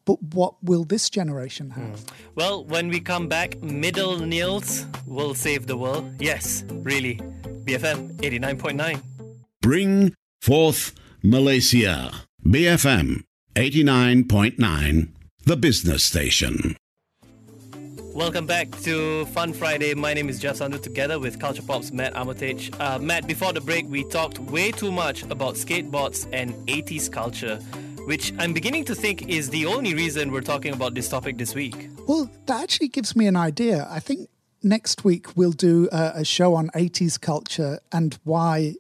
But 0.06 0.22
what 0.22 0.64
will 0.64 0.84
this 0.84 1.10
generation 1.10 1.72
have? 1.72 2.06
Mm. 2.06 2.10
Well, 2.36 2.64
when 2.66 2.90
we 2.90 3.00
come 3.00 3.28
back, 3.28 3.60
middle 3.64 4.20
Nils 4.20 4.86
will 5.08 5.34
save 5.34 5.66
the 5.66 5.78
world. 5.78 6.06
Yes, 6.20 6.64
really. 6.70 7.20
BFM 7.66 8.14
89.9. 8.22 9.02
Bring 9.62 10.14
forth 10.42 10.94
Malaysia. 11.24 12.14
BFM 12.46 13.24
89.9, 13.56 15.08
the 15.46 15.58
business 15.58 16.04
station. 16.04 16.78
Welcome 18.14 18.46
back 18.46 18.70
to 18.82 19.26
Fun 19.26 19.52
Friday. 19.52 19.96
My 19.96 20.14
name 20.14 20.30
is 20.30 20.38
Jeff 20.38 20.58
Sandhu 20.58 20.80
together 20.80 21.18
with 21.18 21.40
Culture 21.40 21.64
Pop's 21.64 21.92
Matt 21.92 22.16
Armitage. 22.16 22.72
Uh, 22.80 23.00
Matt, 23.00 23.26
before 23.26 23.52
the 23.52 23.62
break, 23.62 23.90
we 23.90 24.04
talked 24.04 24.38
way 24.38 24.70
too 24.72 24.92
much 24.92 25.24
about 25.24 25.56
skateboards 25.56 26.30
and 26.34 26.54
80s 26.68 27.12
culture, 27.12 27.56
which 28.06 28.32
I'm 28.38 28.54
beginning 28.54 28.86
to 28.86 28.94
think 28.94 29.28
is 29.28 29.50
the 29.50 29.66
only 29.66 29.96
reason 29.96 30.32
we're 30.32 30.42
talking 30.42 30.72
about 30.72 30.94
this 30.94 31.10
topic 31.10 31.40
this 31.40 31.56
week. 31.56 31.90
Well, 32.06 32.30
that 32.46 32.62
actually 32.62 32.90
gives 32.90 33.16
me 33.16 33.26
an 33.26 33.36
idea. 33.36 33.88
I 33.90 34.00
think 34.00 34.30
next 34.62 35.04
week 35.04 35.36
we'll 35.36 35.52
do 35.52 35.90
a, 35.92 36.12
a 36.18 36.24
show 36.24 36.54
on 36.54 36.70
80s 36.76 37.20
culture 37.20 37.80
and 37.92 38.20
why 38.24 38.76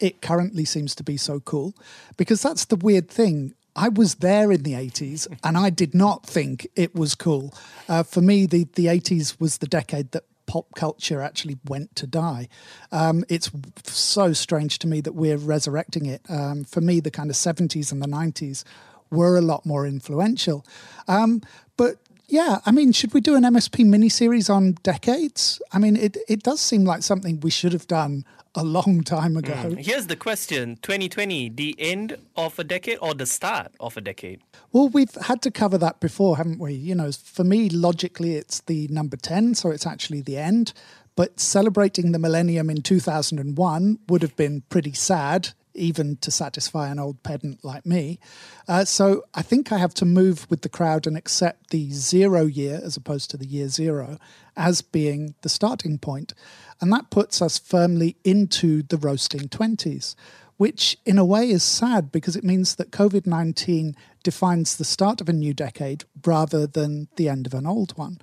it 0.00 0.22
currently 0.22 0.64
seems 0.64 0.94
to 0.96 1.02
be 1.02 1.16
so 1.16 1.40
cool 1.40 1.74
because 2.16 2.42
that's 2.42 2.64
the 2.64 2.76
weird 2.76 3.08
thing. 3.08 3.54
I 3.76 3.88
was 3.88 4.16
there 4.16 4.50
in 4.50 4.62
the 4.62 4.72
80s 4.72 5.28
and 5.44 5.56
I 5.56 5.70
did 5.70 5.94
not 5.94 6.26
think 6.26 6.66
it 6.74 6.94
was 6.94 7.14
cool. 7.14 7.54
Uh, 7.88 8.02
for 8.02 8.20
me, 8.20 8.46
the, 8.46 8.64
the 8.74 8.86
80s 8.86 9.40
was 9.40 9.58
the 9.58 9.66
decade 9.66 10.12
that 10.12 10.24
pop 10.46 10.66
culture 10.74 11.22
actually 11.22 11.58
went 11.68 11.94
to 11.94 12.08
die. 12.08 12.48
Um, 12.90 13.24
it's 13.28 13.52
so 13.84 14.32
strange 14.32 14.80
to 14.80 14.88
me 14.88 15.00
that 15.02 15.12
we're 15.12 15.36
resurrecting 15.36 16.06
it. 16.06 16.22
Um, 16.28 16.64
for 16.64 16.80
me, 16.80 16.98
the 16.98 17.10
kind 17.10 17.30
of 17.30 17.36
70s 17.36 17.92
and 17.92 18.02
the 18.02 18.08
90s 18.08 18.64
were 19.12 19.38
a 19.38 19.42
lot 19.42 19.64
more 19.64 19.86
influential. 19.86 20.66
Um, 21.06 21.42
but 21.76 21.98
yeah, 22.30 22.60
I 22.64 22.70
mean, 22.70 22.92
should 22.92 23.12
we 23.12 23.20
do 23.20 23.34
an 23.36 23.42
MSP 23.42 23.84
mini 23.84 24.08
series 24.08 24.48
on 24.48 24.72
decades? 24.82 25.60
I 25.72 25.78
mean, 25.78 25.96
it, 25.96 26.16
it 26.28 26.42
does 26.42 26.60
seem 26.60 26.84
like 26.84 27.02
something 27.02 27.40
we 27.40 27.50
should 27.50 27.72
have 27.72 27.86
done 27.86 28.24
a 28.54 28.64
long 28.64 29.02
time 29.02 29.36
ago. 29.36 29.52
Mm. 29.52 29.84
Here's 29.84 30.06
the 30.06 30.16
question 30.16 30.76
2020, 30.82 31.50
the 31.50 31.74
end 31.78 32.16
of 32.36 32.58
a 32.58 32.64
decade 32.64 32.98
or 33.00 33.14
the 33.14 33.26
start 33.26 33.72
of 33.80 33.96
a 33.96 34.00
decade? 34.00 34.40
Well, 34.72 34.88
we've 34.88 35.14
had 35.26 35.42
to 35.42 35.50
cover 35.50 35.78
that 35.78 36.00
before, 36.00 36.36
haven't 36.36 36.58
we? 36.58 36.74
You 36.74 36.94
know, 36.94 37.12
for 37.12 37.44
me, 37.44 37.68
logically, 37.68 38.36
it's 38.36 38.60
the 38.60 38.88
number 38.88 39.16
10, 39.16 39.54
so 39.54 39.70
it's 39.70 39.86
actually 39.86 40.20
the 40.20 40.36
end. 40.36 40.72
But 41.16 41.40
celebrating 41.40 42.12
the 42.12 42.18
millennium 42.18 42.70
in 42.70 42.82
2001 42.82 43.98
would 44.08 44.22
have 44.22 44.36
been 44.36 44.62
pretty 44.68 44.92
sad 44.92 45.50
even 45.80 46.16
to 46.18 46.30
satisfy 46.30 46.88
an 46.88 46.98
old 46.98 47.22
pedant 47.22 47.64
like 47.64 47.86
me. 47.86 48.20
Uh, 48.68 48.84
so 48.84 49.24
I 49.34 49.42
think 49.42 49.72
I 49.72 49.78
have 49.78 49.94
to 49.94 50.04
move 50.04 50.46
with 50.50 50.62
the 50.62 50.68
crowd 50.68 51.06
and 51.06 51.16
accept 51.16 51.70
the 51.70 51.90
zero 51.90 52.44
year 52.44 52.80
as 52.82 52.96
opposed 52.96 53.30
to 53.30 53.36
the 53.36 53.46
year 53.46 53.68
zero 53.68 54.18
as 54.56 54.82
being 54.82 55.34
the 55.42 55.48
starting 55.48 55.98
point. 55.98 56.34
And 56.80 56.92
that 56.92 57.10
puts 57.10 57.42
us 57.42 57.58
firmly 57.58 58.16
into 58.24 58.82
the 58.82 58.96
roasting 58.96 59.48
20s, 59.48 60.14
which 60.56 60.96
in 61.04 61.18
a 61.18 61.24
way 61.24 61.50
is 61.50 61.62
sad 61.62 62.12
because 62.12 62.36
it 62.36 62.44
means 62.44 62.76
that 62.76 62.90
COVID 62.90 63.26
19 63.26 63.96
defines 64.22 64.76
the 64.76 64.84
start 64.84 65.20
of 65.20 65.28
a 65.28 65.32
new 65.32 65.54
decade 65.54 66.04
rather 66.24 66.66
than 66.66 67.08
the 67.16 67.28
end 67.28 67.46
of 67.46 67.54
an 67.54 67.66
old 67.66 67.96
one. 67.96 68.18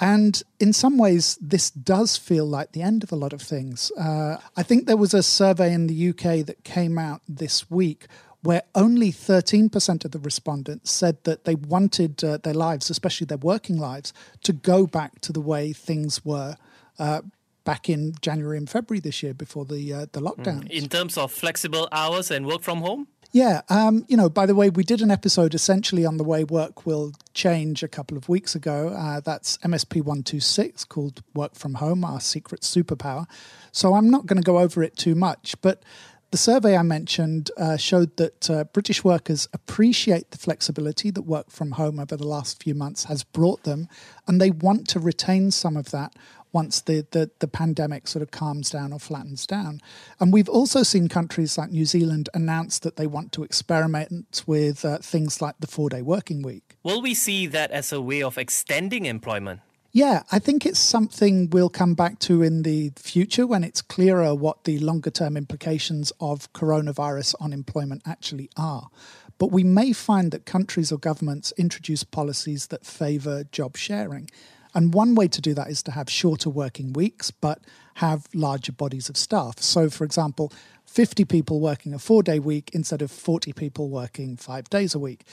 And 0.00 0.42
in 0.60 0.72
some 0.72 0.96
ways, 0.96 1.38
this 1.40 1.70
does 1.70 2.16
feel 2.16 2.46
like 2.46 2.72
the 2.72 2.82
end 2.82 3.02
of 3.02 3.10
a 3.10 3.16
lot 3.16 3.32
of 3.32 3.42
things. 3.42 3.90
Uh, 3.98 4.38
I 4.56 4.62
think 4.62 4.86
there 4.86 4.96
was 4.96 5.12
a 5.12 5.22
survey 5.22 5.72
in 5.72 5.88
the 5.88 6.10
UK 6.10 6.46
that 6.46 6.62
came 6.62 6.98
out 6.98 7.20
this 7.28 7.70
week 7.70 8.06
where 8.42 8.62
only 8.74 9.10
13% 9.10 10.04
of 10.04 10.12
the 10.12 10.18
respondents 10.20 10.92
said 10.92 11.22
that 11.24 11.44
they 11.44 11.56
wanted 11.56 12.22
uh, 12.22 12.38
their 12.38 12.54
lives, 12.54 12.88
especially 12.88 13.24
their 13.24 13.38
working 13.38 13.76
lives, 13.76 14.12
to 14.44 14.52
go 14.52 14.86
back 14.86 15.20
to 15.22 15.32
the 15.32 15.40
way 15.40 15.72
things 15.72 16.24
were 16.24 16.56
uh, 17.00 17.22
back 17.64 17.90
in 17.90 18.14
January 18.22 18.56
and 18.56 18.70
February 18.70 19.00
this 19.00 19.22
year 19.22 19.34
before 19.34 19.64
the 19.64 19.92
uh, 19.92 20.06
the 20.12 20.20
lockdown. 20.20 20.62
Mm. 20.64 20.70
In 20.70 20.88
terms 20.88 21.18
of 21.18 21.32
flexible 21.32 21.88
hours 21.90 22.30
and 22.30 22.46
work 22.46 22.62
from 22.62 22.78
home? 22.78 23.08
Yeah, 23.30 23.60
um, 23.68 24.06
you 24.08 24.16
know, 24.16 24.30
by 24.30 24.46
the 24.46 24.54
way, 24.54 24.70
we 24.70 24.82
did 24.82 25.02
an 25.02 25.10
episode 25.10 25.54
essentially 25.54 26.06
on 26.06 26.16
the 26.16 26.24
way 26.24 26.44
work 26.44 26.86
will 26.86 27.12
change 27.34 27.82
a 27.82 27.88
couple 27.88 28.16
of 28.16 28.28
weeks 28.28 28.54
ago. 28.54 28.88
Uh, 28.88 29.20
that's 29.20 29.58
MSP 29.58 29.96
126 29.96 30.84
called 30.84 31.22
Work 31.34 31.54
from 31.54 31.74
Home, 31.74 32.04
our 32.04 32.20
secret 32.20 32.62
superpower. 32.62 33.26
So 33.70 33.94
I'm 33.94 34.08
not 34.08 34.24
going 34.24 34.38
to 34.38 34.46
go 34.46 34.58
over 34.58 34.82
it 34.82 34.96
too 34.96 35.14
much, 35.14 35.56
but 35.60 35.82
the 36.30 36.38
survey 36.38 36.76
I 36.76 36.82
mentioned 36.82 37.50
uh, 37.56 37.76
showed 37.76 38.16
that 38.16 38.50
uh, 38.50 38.64
British 38.64 39.04
workers 39.04 39.48
appreciate 39.52 40.30
the 40.30 40.38
flexibility 40.38 41.10
that 41.10 41.22
work 41.22 41.50
from 41.50 41.72
home 41.72 41.98
over 41.98 42.16
the 42.16 42.26
last 42.26 42.62
few 42.62 42.74
months 42.74 43.04
has 43.04 43.24
brought 43.24 43.64
them, 43.64 43.88
and 44.26 44.40
they 44.40 44.50
want 44.50 44.88
to 44.88 45.00
retain 45.00 45.50
some 45.50 45.76
of 45.76 45.90
that 45.90 46.14
once 46.52 46.80
the, 46.80 47.06
the, 47.10 47.30
the 47.38 47.48
pandemic 47.48 48.08
sort 48.08 48.22
of 48.22 48.30
calms 48.30 48.70
down 48.70 48.92
or 48.92 48.98
flattens 48.98 49.46
down. 49.46 49.80
And 50.20 50.32
we've 50.32 50.48
also 50.48 50.82
seen 50.82 51.08
countries 51.08 51.58
like 51.58 51.70
New 51.70 51.84
Zealand 51.84 52.28
announce 52.34 52.78
that 52.80 52.96
they 52.96 53.06
want 53.06 53.32
to 53.32 53.44
experiment 53.44 54.42
with 54.46 54.84
uh, 54.84 54.98
things 54.98 55.40
like 55.40 55.56
the 55.60 55.66
four 55.66 55.88
day 55.88 56.02
working 56.02 56.42
week. 56.42 56.76
Will 56.82 57.02
we 57.02 57.14
see 57.14 57.46
that 57.46 57.70
as 57.70 57.92
a 57.92 58.00
way 58.00 58.22
of 58.22 58.38
extending 58.38 59.06
employment? 59.06 59.60
Yeah, 59.90 60.22
I 60.30 60.38
think 60.38 60.66
it's 60.66 60.78
something 60.78 61.48
we'll 61.50 61.70
come 61.70 61.94
back 61.94 62.18
to 62.20 62.42
in 62.42 62.62
the 62.62 62.92
future 62.96 63.46
when 63.46 63.64
it's 63.64 63.80
clearer 63.80 64.34
what 64.34 64.64
the 64.64 64.78
longer 64.78 65.10
term 65.10 65.36
implications 65.36 66.12
of 66.20 66.52
coronavirus 66.52 67.34
on 67.40 67.54
employment 67.54 68.02
actually 68.06 68.50
are. 68.56 68.90
But 69.38 69.50
we 69.50 69.64
may 69.64 69.92
find 69.92 70.30
that 70.32 70.44
countries 70.44 70.92
or 70.92 70.98
governments 70.98 71.52
introduce 71.56 72.04
policies 72.04 72.66
that 72.66 72.84
favour 72.84 73.44
job 73.44 73.76
sharing. 73.76 74.30
And 74.78 74.94
one 74.94 75.16
way 75.16 75.26
to 75.26 75.40
do 75.40 75.54
that 75.54 75.70
is 75.70 75.82
to 75.82 75.90
have 75.90 76.08
shorter 76.08 76.48
working 76.48 76.92
weeks, 76.92 77.32
but 77.32 77.58
have 77.94 78.28
larger 78.32 78.70
bodies 78.70 79.08
of 79.08 79.16
staff. 79.16 79.58
So, 79.58 79.90
for 79.90 80.04
example, 80.04 80.52
50 80.86 81.24
people 81.24 81.58
working 81.58 81.92
a 81.94 81.98
four 81.98 82.22
day 82.22 82.38
week 82.38 82.70
instead 82.72 83.02
of 83.02 83.10
40 83.10 83.52
people 83.54 83.88
working 83.88 84.36
five 84.36 84.70
days 84.70 84.94
a 84.94 85.00
week. 85.00 85.24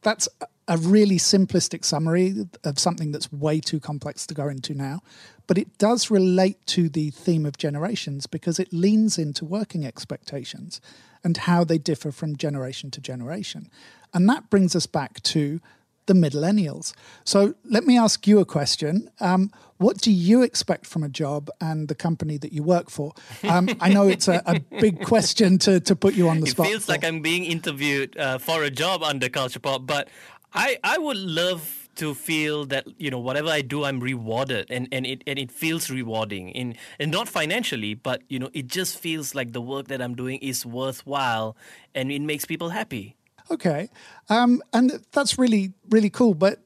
That's 0.00 0.26
a 0.68 0.78
really 0.78 1.18
simplistic 1.18 1.84
summary 1.84 2.46
of 2.64 2.78
something 2.78 3.12
that's 3.12 3.30
way 3.30 3.60
too 3.60 3.78
complex 3.78 4.26
to 4.28 4.32
go 4.32 4.48
into 4.48 4.72
now. 4.72 5.02
but 5.48 5.58
it 5.58 5.78
does 5.78 6.10
relate 6.10 6.64
to 6.66 6.88
the 6.88 7.10
theme 7.10 7.44
of 7.46 7.56
generations 7.56 8.26
because 8.26 8.60
it 8.60 8.72
leans 8.72 9.18
into 9.18 9.44
working 9.44 9.84
expectations 9.84 10.80
and 11.24 11.36
how 11.38 11.64
they 11.64 11.78
differ 11.78 12.12
from 12.12 12.36
generation 12.36 12.90
to 12.92 13.00
generation. 13.00 13.70
And 14.14 14.28
that 14.28 14.50
brings 14.50 14.76
us 14.76 14.86
back 14.86 15.22
to 15.34 15.60
the 16.08 16.14
millennials. 16.14 16.92
So 17.24 17.54
let 17.64 17.84
me 17.84 17.96
ask 17.96 18.26
you 18.26 18.40
a 18.40 18.44
question. 18.44 19.08
Um, 19.20 19.52
what 19.76 19.98
do 19.98 20.10
you 20.10 20.42
expect 20.42 20.86
from 20.86 21.04
a 21.04 21.08
job 21.08 21.50
and 21.60 21.86
the 21.86 21.94
company 21.94 22.36
that 22.38 22.52
you 22.52 22.64
work 22.64 22.90
for? 22.90 23.12
Um, 23.48 23.68
I 23.80 23.92
know 23.92 24.08
it's 24.08 24.26
a, 24.26 24.42
a, 24.44 24.58
big 24.80 25.04
question 25.12 25.58
to, 25.58 25.78
to 25.78 25.94
put 25.94 26.14
you 26.14 26.28
on 26.28 26.40
the 26.40 26.46
it 26.46 26.50
spot. 26.50 26.66
It 26.66 26.70
feels 26.70 26.86
for. 26.86 26.92
like 26.92 27.04
I'm 27.04 27.20
being 27.20 27.44
interviewed 27.44 28.16
uh, 28.18 28.38
for 28.38 28.64
a 28.64 28.70
job 28.70 29.04
under 29.04 29.28
Culture 29.28 29.60
Pop, 29.60 29.86
but 29.86 30.08
I, 30.52 30.78
I 30.82 30.98
would 30.98 31.16
love 31.16 31.88
to 31.96 32.14
feel 32.14 32.64
that 32.66 32.86
you 32.96 33.10
know 33.10 33.18
whatever 33.18 33.48
I 33.48 33.60
do 33.60 33.82
I'm 33.82 33.98
rewarded 33.98 34.70
and, 34.70 34.86
and 34.92 35.04
it 35.04 35.24
and 35.26 35.36
it 35.36 35.50
feels 35.50 35.90
rewarding 35.90 36.50
in 36.50 36.76
and 37.00 37.10
not 37.10 37.28
financially 37.28 37.94
but 37.94 38.22
you 38.28 38.38
know 38.38 38.50
it 38.54 38.68
just 38.68 39.00
feels 39.00 39.34
like 39.34 39.52
the 39.52 39.60
work 39.60 39.88
that 39.88 40.00
I'm 40.00 40.14
doing 40.14 40.38
is 40.38 40.64
worthwhile 40.64 41.56
and 41.96 42.12
it 42.12 42.22
makes 42.22 42.44
people 42.44 42.68
happy. 42.70 43.16
Okay. 43.50 43.88
Um, 44.28 44.62
and 44.72 45.00
that's 45.12 45.38
really, 45.38 45.72
really 45.88 46.10
cool. 46.10 46.34
But 46.34 46.60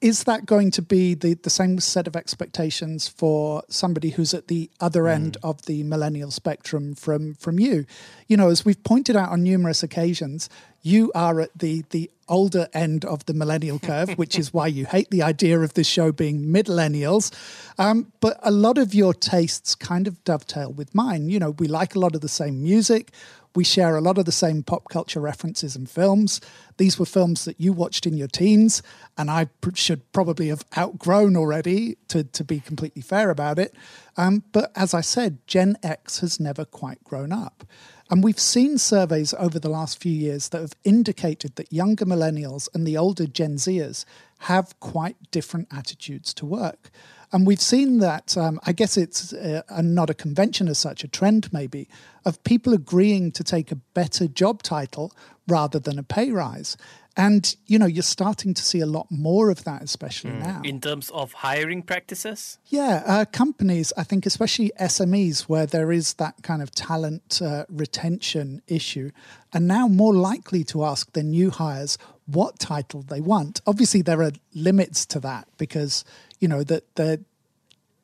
is 0.00 0.24
that 0.24 0.44
going 0.44 0.70
to 0.72 0.82
be 0.82 1.14
the, 1.14 1.34
the 1.34 1.50
same 1.50 1.80
set 1.80 2.06
of 2.06 2.16
expectations 2.16 3.08
for 3.08 3.62
somebody 3.68 4.10
who's 4.10 4.34
at 4.34 4.48
the 4.48 4.70
other 4.78 5.04
mm. 5.04 5.14
end 5.14 5.36
of 5.42 5.62
the 5.62 5.82
millennial 5.84 6.30
spectrum 6.30 6.94
from 6.94 7.34
from 7.34 7.58
you? 7.58 7.86
You 8.28 8.36
know, 8.36 8.50
as 8.50 8.64
we've 8.64 8.82
pointed 8.84 9.16
out 9.16 9.30
on 9.30 9.42
numerous 9.42 9.82
occasions, 9.82 10.50
you 10.82 11.10
are 11.14 11.40
at 11.40 11.58
the 11.58 11.84
the 11.90 12.10
older 12.28 12.68
end 12.72 13.04
of 13.04 13.24
the 13.26 13.34
millennial 13.34 13.78
curve, 13.78 14.10
which 14.18 14.38
is 14.38 14.52
why 14.52 14.66
you 14.66 14.84
hate 14.84 15.10
the 15.10 15.22
idea 15.22 15.58
of 15.60 15.74
this 15.74 15.86
show 15.86 16.12
being 16.12 16.44
millennials. 16.44 17.32
Um, 17.78 18.12
but 18.20 18.38
a 18.42 18.50
lot 18.50 18.78
of 18.78 18.94
your 18.94 19.14
tastes 19.14 19.74
kind 19.74 20.06
of 20.06 20.22
dovetail 20.24 20.72
with 20.72 20.94
mine. 20.94 21.30
You 21.30 21.38
know, 21.38 21.50
we 21.52 21.68
like 21.68 21.94
a 21.94 21.98
lot 21.98 22.14
of 22.14 22.20
the 22.20 22.28
same 22.28 22.62
music. 22.62 23.12
We 23.56 23.64
share 23.64 23.96
a 23.96 24.02
lot 24.02 24.18
of 24.18 24.26
the 24.26 24.32
same 24.32 24.62
pop 24.62 24.90
culture 24.90 25.18
references 25.18 25.74
and 25.74 25.88
films. 25.88 26.42
These 26.76 26.98
were 26.98 27.06
films 27.06 27.46
that 27.46 27.58
you 27.58 27.72
watched 27.72 28.06
in 28.06 28.16
your 28.18 28.28
teens, 28.28 28.82
and 29.16 29.30
I 29.30 29.46
pr- 29.46 29.70
should 29.74 30.12
probably 30.12 30.48
have 30.48 30.64
outgrown 30.76 31.36
already 31.36 31.96
to, 32.08 32.22
to 32.22 32.44
be 32.44 32.60
completely 32.60 33.00
fair 33.00 33.30
about 33.30 33.58
it. 33.58 33.74
Um, 34.18 34.44
but 34.52 34.70
as 34.76 34.92
I 34.92 35.00
said, 35.00 35.38
Gen 35.46 35.76
X 35.82 36.20
has 36.20 36.38
never 36.38 36.66
quite 36.66 37.02
grown 37.02 37.32
up. 37.32 37.64
And 38.10 38.22
we've 38.22 38.38
seen 38.38 38.78
surveys 38.78 39.34
over 39.34 39.58
the 39.58 39.70
last 39.70 40.00
few 40.00 40.12
years 40.12 40.50
that 40.50 40.60
have 40.60 40.76
indicated 40.84 41.56
that 41.56 41.72
younger 41.72 42.04
millennials 42.04 42.68
and 42.74 42.86
the 42.86 42.96
older 42.96 43.26
Gen 43.26 43.56
Zers 43.56 44.04
have 44.38 44.78
quite 44.80 45.16
different 45.30 45.68
attitudes 45.70 46.34
to 46.34 46.46
work. 46.46 46.90
And 47.32 47.46
we've 47.46 47.60
seen 47.60 47.98
that, 47.98 48.36
um, 48.36 48.60
I 48.64 48.72
guess 48.72 48.96
it's 48.96 49.32
uh, 49.32 49.62
not 49.82 50.10
a 50.10 50.14
convention 50.14 50.68
as 50.68 50.78
such, 50.78 51.02
a 51.02 51.08
trend 51.08 51.52
maybe, 51.52 51.88
of 52.24 52.42
people 52.44 52.72
agreeing 52.72 53.32
to 53.32 53.44
take 53.44 53.72
a 53.72 53.76
better 53.76 54.28
job 54.28 54.62
title 54.62 55.12
rather 55.48 55.78
than 55.78 55.98
a 55.98 56.02
pay 56.02 56.30
rise. 56.30 56.76
And, 57.18 57.56
you 57.66 57.78
know, 57.78 57.86
you're 57.86 58.02
starting 58.02 58.52
to 58.52 58.62
see 58.62 58.80
a 58.80 58.86
lot 58.86 59.06
more 59.10 59.50
of 59.50 59.64
that, 59.64 59.82
especially 59.82 60.32
mm. 60.32 60.40
now. 60.40 60.60
In 60.62 60.80
terms 60.80 61.10
of 61.10 61.32
hiring 61.32 61.82
practices? 61.82 62.58
Yeah, 62.66 63.02
uh, 63.06 63.24
companies, 63.24 63.92
I 63.96 64.04
think, 64.04 64.26
especially 64.26 64.70
SMEs, 64.78 65.42
where 65.42 65.64
there 65.64 65.90
is 65.90 66.14
that 66.14 66.42
kind 66.42 66.60
of 66.60 66.72
talent 66.72 67.40
uh, 67.42 67.64
retention 67.70 68.60
issue, 68.66 69.12
are 69.54 69.60
now 69.60 69.88
more 69.88 70.12
likely 70.12 70.62
to 70.64 70.84
ask 70.84 71.12
their 71.12 71.24
new 71.24 71.50
hires 71.50 71.96
what 72.26 72.58
title 72.58 73.02
they 73.02 73.20
want. 73.20 73.60
Obviously, 73.66 74.02
there 74.02 74.22
are 74.22 74.32
limits 74.54 75.06
to 75.06 75.20
that 75.20 75.48
because, 75.58 76.04
you 76.40 76.48
know, 76.48 76.62
that 76.64 76.94
they're, 76.96 77.18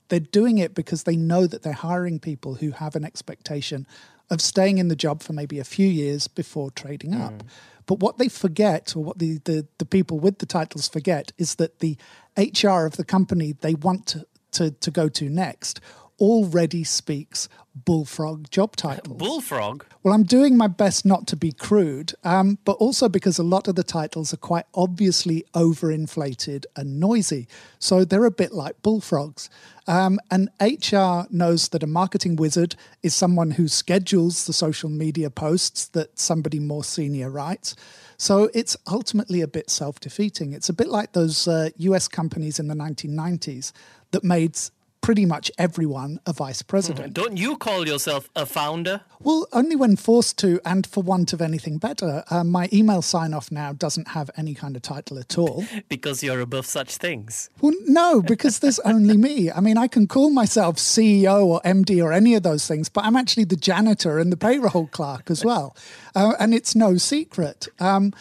they're 0.08 0.20
doing 0.20 0.58
it 0.58 0.74
because 0.74 1.04
they 1.04 1.16
know 1.16 1.46
that 1.46 1.62
they're 1.62 1.72
hiring 1.72 2.18
people 2.18 2.54
who 2.56 2.70
have 2.70 2.94
an 2.94 3.04
expectation 3.04 3.86
of 4.30 4.40
staying 4.40 4.78
in 4.78 4.88
the 4.88 4.96
job 4.96 5.22
for 5.22 5.32
maybe 5.32 5.58
a 5.58 5.64
few 5.64 5.86
years 5.86 6.28
before 6.28 6.70
trading 6.70 7.12
mm. 7.12 7.26
up. 7.26 7.42
But 7.86 7.98
what 7.98 8.18
they 8.18 8.28
forget, 8.28 8.94
or 8.96 9.02
what 9.02 9.18
the, 9.18 9.38
the, 9.44 9.66
the 9.78 9.84
people 9.84 10.18
with 10.18 10.38
the 10.38 10.46
titles 10.46 10.88
forget, 10.88 11.32
is 11.36 11.56
that 11.56 11.80
the 11.80 11.96
HR 12.36 12.86
of 12.86 12.96
the 12.96 13.04
company 13.04 13.52
they 13.52 13.74
want 13.74 14.06
to, 14.08 14.26
to, 14.52 14.70
to 14.70 14.90
go 14.90 15.08
to 15.08 15.28
next 15.28 15.80
already 16.22 16.84
speaks 16.84 17.48
bullfrog 17.74 18.48
job 18.50 18.76
titles. 18.76 19.18
Bullfrog? 19.18 19.84
Well, 20.02 20.14
I'm 20.14 20.22
doing 20.22 20.56
my 20.56 20.68
best 20.68 21.04
not 21.04 21.26
to 21.28 21.36
be 21.36 21.50
crude, 21.50 22.12
um, 22.22 22.58
but 22.64 22.74
also 22.74 23.08
because 23.08 23.38
a 23.38 23.42
lot 23.42 23.66
of 23.66 23.74
the 23.74 23.82
titles 23.82 24.32
are 24.32 24.38
quite 24.38 24.66
obviously 24.74 25.44
overinflated 25.54 26.64
and 26.76 27.00
noisy. 27.00 27.48
So 27.80 28.04
they're 28.04 28.24
a 28.24 28.30
bit 28.30 28.52
like 28.52 28.80
bullfrogs. 28.82 29.50
Um, 29.88 30.20
and 30.30 30.48
HR 30.60 31.26
knows 31.30 31.68
that 31.70 31.82
a 31.82 31.88
marketing 31.88 32.36
wizard 32.36 32.76
is 33.02 33.14
someone 33.14 33.52
who 33.52 33.66
schedules 33.66 34.46
the 34.46 34.52
social 34.52 34.88
media 34.88 35.28
posts 35.28 35.86
that 35.88 36.18
somebody 36.20 36.60
more 36.60 36.84
senior 36.84 37.30
writes. 37.30 37.74
So 38.16 38.48
it's 38.54 38.76
ultimately 38.86 39.40
a 39.40 39.48
bit 39.48 39.70
self 39.70 39.98
defeating. 39.98 40.52
It's 40.52 40.68
a 40.68 40.72
bit 40.72 40.88
like 40.88 41.14
those 41.14 41.48
uh, 41.48 41.70
US 41.78 42.06
companies 42.06 42.60
in 42.60 42.68
the 42.68 42.76
1990s 42.76 43.72
that 44.12 44.22
made 44.22 44.56
pretty 45.02 45.26
much 45.26 45.50
everyone 45.58 46.20
a 46.24 46.32
vice 46.32 46.62
president. 46.62 47.12
Don't 47.12 47.36
you 47.36 47.56
call 47.58 47.86
yourself 47.86 48.30
a 48.34 48.46
founder? 48.46 49.02
Well, 49.20 49.46
only 49.52 49.76
when 49.76 49.96
forced 49.96 50.38
to, 50.38 50.60
and 50.64 50.86
for 50.86 51.02
want 51.02 51.32
of 51.32 51.42
anything 51.42 51.78
better. 51.78 52.24
Uh, 52.30 52.44
my 52.44 52.68
email 52.72 53.02
sign 53.02 53.34
off 53.34 53.52
now 53.52 53.72
doesn't 53.72 54.08
have 54.08 54.30
any 54.36 54.54
kind 54.54 54.74
of 54.76 54.82
title 54.82 55.18
at 55.18 55.36
all. 55.36 55.64
because 55.88 56.22
you're 56.22 56.40
above 56.40 56.66
such 56.66 56.96
things? 56.96 57.50
Well, 57.60 57.74
no, 57.86 58.22
because 58.22 58.60
there's 58.60 58.78
only 58.84 59.16
me. 59.16 59.50
I 59.50 59.60
mean, 59.60 59.76
I 59.76 59.88
can 59.88 60.06
call 60.06 60.30
myself 60.30 60.76
CEO 60.76 61.44
or 61.44 61.60
MD 61.62 62.02
or 62.02 62.12
any 62.12 62.34
of 62.34 62.42
those 62.42 62.66
things, 62.66 62.88
but 62.88 63.04
I'm 63.04 63.16
actually 63.16 63.44
the 63.44 63.56
janitor 63.56 64.18
and 64.18 64.32
the 64.32 64.36
payroll 64.36 64.86
clerk 64.86 65.30
as 65.30 65.44
well. 65.44 65.76
Uh, 66.14 66.34
and 66.38 66.54
it's 66.54 66.74
no 66.74 66.96
secret. 66.96 67.68
Um, 67.80 68.12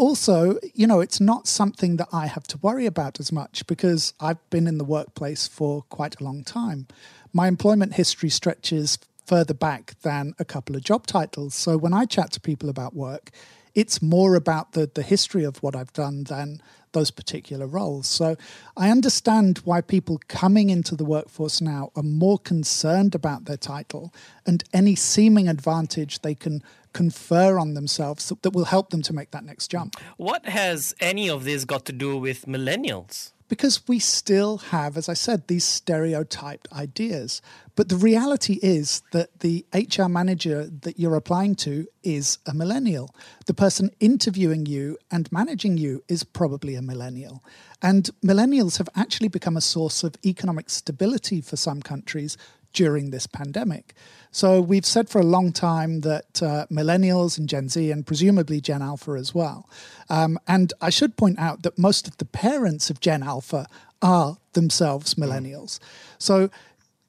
also, 0.00 0.58
you 0.72 0.86
know, 0.86 1.00
it's 1.00 1.20
not 1.20 1.46
something 1.46 1.98
that 1.98 2.08
I 2.10 2.26
have 2.26 2.46
to 2.48 2.58
worry 2.62 2.86
about 2.86 3.20
as 3.20 3.30
much 3.30 3.66
because 3.66 4.14
I've 4.18 4.38
been 4.48 4.66
in 4.66 4.78
the 4.78 4.84
workplace 4.84 5.46
for 5.46 5.82
quite 5.90 6.18
a 6.18 6.24
long 6.24 6.42
time. 6.42 6.86
My 7.34 7.48
employment 7.48 7.92
history 7.92 8.30
stretches 8.30 8.98
further 9.26 9.52
back 9.52 10.00
than 10.00 10.32
a 10.38 10.44
couple 10.46 10.74
of 10.74 10.82
job 10.82 11.06
titles. 11.06 11.54
So 11.54 11.76
when 11.76 11.92
I 11.92 12.06
chat 12.06 12.32
to 12.32 12.40
people 12.40 12.70
about 12.70 12.94
work, 12.94 13.30
it's 13.74 14.00
more 14.00 14.36
about 14.36 14.72
the, 14.72 14.90
the 14.92 15.02
history 15.02 15.44
of 15.44 15.62
what 15.62 15.76
I've 15.76 15.92
done 15.92 16.24
than 16.24 16.62
those 16.92 17.10
particular 17.10 17.66
roles. 17.66 18.08
So 18.08 18.36
I 18.78 18.90
understand 18.90 19.58
why 19.64 19.82
people 19.82 20.18
coming 20.28 20.70
into 20.70 20.96
the 20.96 21.04
workforce 21.04 21.60
now 21.60 21.92
are 21.94 22.02
more 22.02 22.38
concerned 22.38 23.14
about 23.14 23.44
their 23.44 23.58
title 23.58 24.14
and 24.46 24.64
any 24.72 24.94
seeming 24.94 25.46
advantage 25.46 26.22
they 26.22 26.34
can 26.34 26.62
confer 26.92 27.58
on 27.58 27.74
themselves 27.74 28.32
that 28.42 28.50
will 28.50 28.64
help 28.64 28.90
them 28.90 29.02
to 29.02 29.12
make 29.12 29.30
that 29.30 29.44
next 29.44 29.68
jump. 29.68 29.96
What 30.16 30.46
has 30.46 30.94
any 31.00 31.28
of 31.28 31.44
this 31.44 31.64
got 31.64 31.84
to 31.86 31.92
do 31.92 32.16
with 32.16 32.46
millennials? 32.46 33.32
Because 33.48 33.88
we 33.88 33.98
still 33.98 34.58
have, 34.58 34.96
as 34.96 35.08
I 35.08 35.14
said, 35.14 35.48
these 35.48 35.64
stereotyped 35.64 36.68
ideas. 36.72 37.42
But 37.74 37.88
the 37.88 37.96
reality 37.96 38.60
is 38.62 39.02
that 39.10 39.40
the 39.40 39.66
HR 39.74 40.06
manager 40.06 40.66
that 40.82 41.00
you're 41.00 41.16
applying 41.16 41.56
to 41.56 41.88
is 42.04 42.38
a 42.46 42.54
millennial. 42.54 43.12
The 43.46 43.54
person 43.54 43.90
interviewing 43.98 44.66
you 44.66 44.98
and 45.10 45.32
managing 45.32 45.78
you 45.78 46.04
is 46.06 46.22
probably 46.22 46.76
a 46.76 46.82
millennial. 46.82 47.42
And 47.82 48.10
millennials 48.24 48.78
have 48.78 48.88
actually 48.94 49.28
become 49.28 49.56
a 49.56 49.60
source 49.60 50.04
of 50.04 50.14
economic 50.24 50.70
stability 50.70 51.40
for 51.40 51.56
some 51.56 51.82
countries 51.82 52.36
during 52.72 53.10
this 53.10 53.26
pandemic. 53.26 53.94
So 54.32 54.60
we've 54.60 54.86
said 54.86 55.08
for 55.08 55.20
a 55.20 55.24
long 55.24 55.52
time 55.52 56.02
that 56.02 56.42
uh, 56.42 56.66
millennials 56.70 57.36
and 57.36 57.48
Gen 57.48 57.68
Z, 57.68 57.90
and 57.90 58.06
presumably 58.06 58.60
Gen 58.60 58.82
Alpha 58.82 59.12
as 59.12 59.34
well. 59.34 59.68
Um, 60.08 60.38
and 60.46 60.72
I 60.80 60.90
should 60.90 61.16
point 61.16 61.38
out 61.38 61.62
that 61.62 61.78
most 61.78 62.06
of 62.06 62.16
the 62.18 62.24
parents 62.24 62.90
of 62.90 63.00
Gen 63.00 63.22
Alpha 63.22 63.66
are 64.02 64.38
themselves 64.52 65.14
millennials. 65.14 65.78
So 66.18 66.48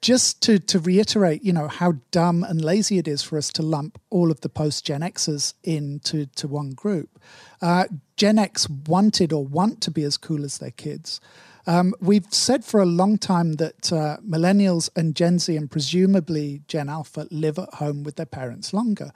just 0.00 0.42
to, 0.42 0.58
to 0.58 0.80
reiterate, 0.80 1.44
you 1.44 1.52
know, 1.52 1.68
how 1.68 1.94
dumb 2.10 2.42
and 2.42 2.62
lazy 2.62 2.98
it 2.98 3.06
is 3.06 3.22
for 3.22 3.38
us 3.38 3.50
to 3.52 3.62
lump 3.62 4.00
all 4.10 4.32
of 4.32 4.40
the 4.40 4.48
post 4.48 4.84
Gen 4.84 5.00
Xers 5.02 5.54
into 5.62 6.26
to 6.26 6.48
one 6.48 6.70
group. 6.70 7.20
Uh, 7.62 7.84
Gen 8.16 8.36
X 8.36 8.68
wanted 8.68 9.32
or 9.32 9.46
want 9.46 9.80
to 9.82 9.92
be 9.92 10.02
as 10.02 10.16
cool 10.16 10.44
as 10.44 10.58
their 10.58 10.72
kids. 10.72 11.20
Um, 11.66 11.94
we've 12.00 12.26
said 12.30 12.64
for 12.64 12.80
a 12.80 12.86
long 12.86 13.18
time 13.18 13.52
that 13.54 13.92
uh, 13.92 14.16
millennials 14.28 14.90
and 14.96 15.14
Gen 15.14 15.38
Z 15.38 15.56
and 15.56 15.70
presumably 15.70 16.62
Gen 16.66 16.88
Alpha 16.88 17.28
live 17.30 17.58
at 17.58 17.74
home 17.74 18.02
with 18.02 18.16
their 18.16 18.26
parents 18.26 18.72
longer. 18.72 19.12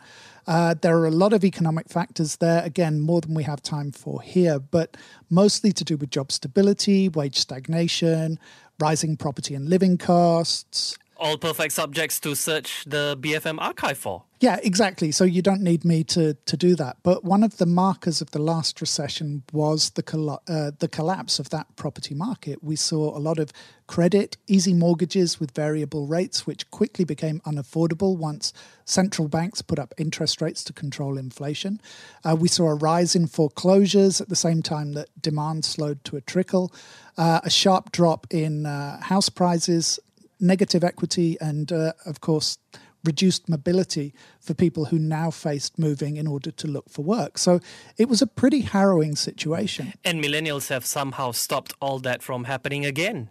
Uh, 0.46 0.74
there 0.80 0.96
are 0.96 1.06
a 1.06 1.10
lot 1.10 1.32
of 1.32 1.44
economic 1.44 1.88
factors 1.88 2.36
there, 2.36 2.62
again, 2.64 3.00
more 3.00 3.20
than 3.20 3.34
we 3.34 3.42
have 3.42 3.62
time 3.62 3.90
for 3.90 4.22
here, 4.22 4.60
but 4.60 4.96
mostly 5.28 5.72
to 5.72 5.82
do 5.82 5.96
with 5.96 6.10
job 6.10 6.30
stability, 6.30 7.08
wage 7.08 7.36
stagnation, 7.36 8.38
rising 8.78 9.16
property 9.16 9.54
and 9.54 9.68
living 9.68 9.98
costs, 9.98 10.96
all 11.18 11.36
perfect 11.36 11.72
subjects 11.72 12.20
to 12.20 12.34
search 12.34 12.84
the 12.86 13.16
BFM 13.20 13.58
archive 13.60 13.98
for. 13.98 14.24
Yeah, 14.38 14.58
exactly. 14.62 15.12
So 15.12 15.24
you 15.24 15.40
don't 15.40 15.62
need 15.62 15.82
me 15.84 16.04
to 16.04 16.34
to 16.34 16.56
do 16.58 16.74
that. 16.76 16.98
But 17.02 17.24
one 17.24 17.42
of 17.42 17.56
the 17.56 17.64
markers 17.64 18.20
of 18.20 18.32
the 18.32 18.38
last 18.38 18.82
recession 18.82 19.42
was 19.50 19.90
the 19.90 20.38
uh, 20.46 20.72
the 20.78 20.88
collapse 20.88 21.38
of 21.38 21.48
that 21.50 21.74
property 21.76 22.14
market. 22.14 22.62
We 22.62 22.76
saw 22.76 23.16
a 23.16 23.20
lot 23.20 23.38
of 23.38 23.50
credit, 23.86 24.36
easy 24.46 24.74
mortgages 24.74 25.40
with 25.40 25.52
variable 25.52 26.06
rates, 26.06 26.46
which 26.46 26.70
quickly 26.70 27.04
became 27.04 27.40
unaffordable 27.46 28.16
once 28.18 28.52
central 28.84 29.26
banks 29.26 29.62
put 29.62 29.78
up 29.78 29.94
interest 29.96 30.42
rates 30.42 30.62
to 30.64 30.72
control 30.72 31.16
inflation. 31.16 31.80
Uh, 32.22 32.36
we 32.38 32.48
saw 32.48 32.66
a 32.66 32.74
rise 32.74 33.16
in 33.16 33.26
foreclosures 33.26 34.20
at 34.20 34.28
the 34.28 34.36
same 34.36 34.62
time 34.62 34.92
that 34.92 35.08
demand 35.22 35.64
slowed 35.64 36.04
to 36.04 36.16
a 36.16 36.20
trickle. 36.20 36.72
Uh, 37.16 37.40
a 37.44 37.50
sharp 37.50 37.90
drop 37.92 38.26
in 38.30 38.66
uh, 38.66 39.00
house 39.00 39.30
prices, 39.30 39.98
negative 40.40 40.84
equity, 40.84 41.36
and 41.40 41.72
uh, 41.72 41.92
of 42.04 42.20
course 42.20 42.58
reduced 43.06 43.48
mobility 43.48 44.12
for 44.40 44.52
people 44.52 44.86
who 44.86 44.98
now 44.98 45.30
faced 45.30 45.78
moving 45.78 46.16
in 46.16 46.26
order 46.26 46.50
to 46.50 46.66
look 46.66 46.90
for 46.90 47.02
work. 47.02 47.38
So 47.38 47.60
it 47.96 48.08
was 48.08 48.20
a 48.20 48.26
pretty 48.26 48.62
harrowing 48.62 49.16
situation. 49.16 49.94
And 50.04 50.22
millennials 50.22 50.68
have 50.68 50.84
somehow 50.84 51.30
stopped 51.30 51.72
all 51.80 52.00
that 52.00 52.22
from 52.22 52.44
happening 52.44 52.84
again. 52.84 53.30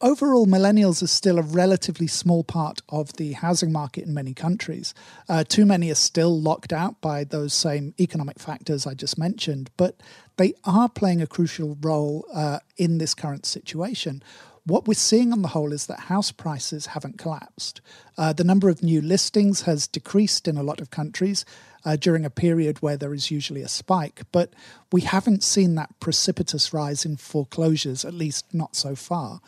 Overall, 0.00 0.46
millennials 0.46 1.00
are 1.00 1.06
still 1.06 1.38
a 1.38 1.42
relatively 1.42 2.08
small 2.08 2.42
part 2.42 2.82
of 2.88 3.12
the 3.12 3.34
housing 3.34 3.70
market 3.70 4.04
in 4.04 4.12
many 4.12 4.34
countries. 4.34 4.94
Uh, 5.28 5.44
too 5.44 5.64
many 5.64 5.92
are 5.92 5.94
still 5.94 6.40
locked 6.40 6.72
out 6.72 7.00
by 7.00 7.22
those 7.22 7.54
same 7.54 7.94
economic 8.00 8.40
factors 8.40 8.84
I 8.84 8.94
just 8.94 9.16
mentioned, 9.16 9.70
but 9.76 10.00
they 10.38 10.54
are 10.64 10.88
playing 10.88 11.22
a 11.22 11.26
crucial 11.28 11.78
role 11.80 12.26
uh, 12.34 12.58
in 12.76 12.98
this 12.98 13.14
current 13.14 13.46
situation. 13.46 14.24
What 14.64 14.86
we're 14.86 14.94
seeing 14.94 15.32
on 15.32 15.42
the 15.42 15.48
whole 15.48 15.72
is 15.72 15.86
that 15.86 16.00
house 16.00 16.30
prices 16.30 16.86
haven't 16.86 17.18
collapsed. 17.18 17.80
Uh, 18.16 18.32
the 18.32 18.44
number 18.44 18.68
of 18.68 18.82
new 18.82 19.00
listings 19.00 19.62
has 19.62 19.88
decreased 19.88 20.46
in 20.46 20.56
a 20.56 20.62
lot 20.62 20.80
of 20.80 20.90
countries 20.90 21.44
uh, 21.84 21.96
during 21.96 22.24
a 22.24 22.30
period 22.30 22.80
where 22.80 22.96
there 22.96 23.14
is 23.14 23.30
usually 23.30 23.62
a 23.62 23.68
spike, 23.68 24.22
but 24.32 24.52
we 24.90 25.00
haven't 25.00 25.42
seen 25.42 25.74
that 25.74 25.98
precipitous 26.00 26.72
rise 26.72 27.04
in 27.04 27.16
foreclosures, 27.16 28.04
at 28.04 28.14
least 28.14 28.46
not 28.52 28.76
so 28.76 28.94
far. 28.94 29.40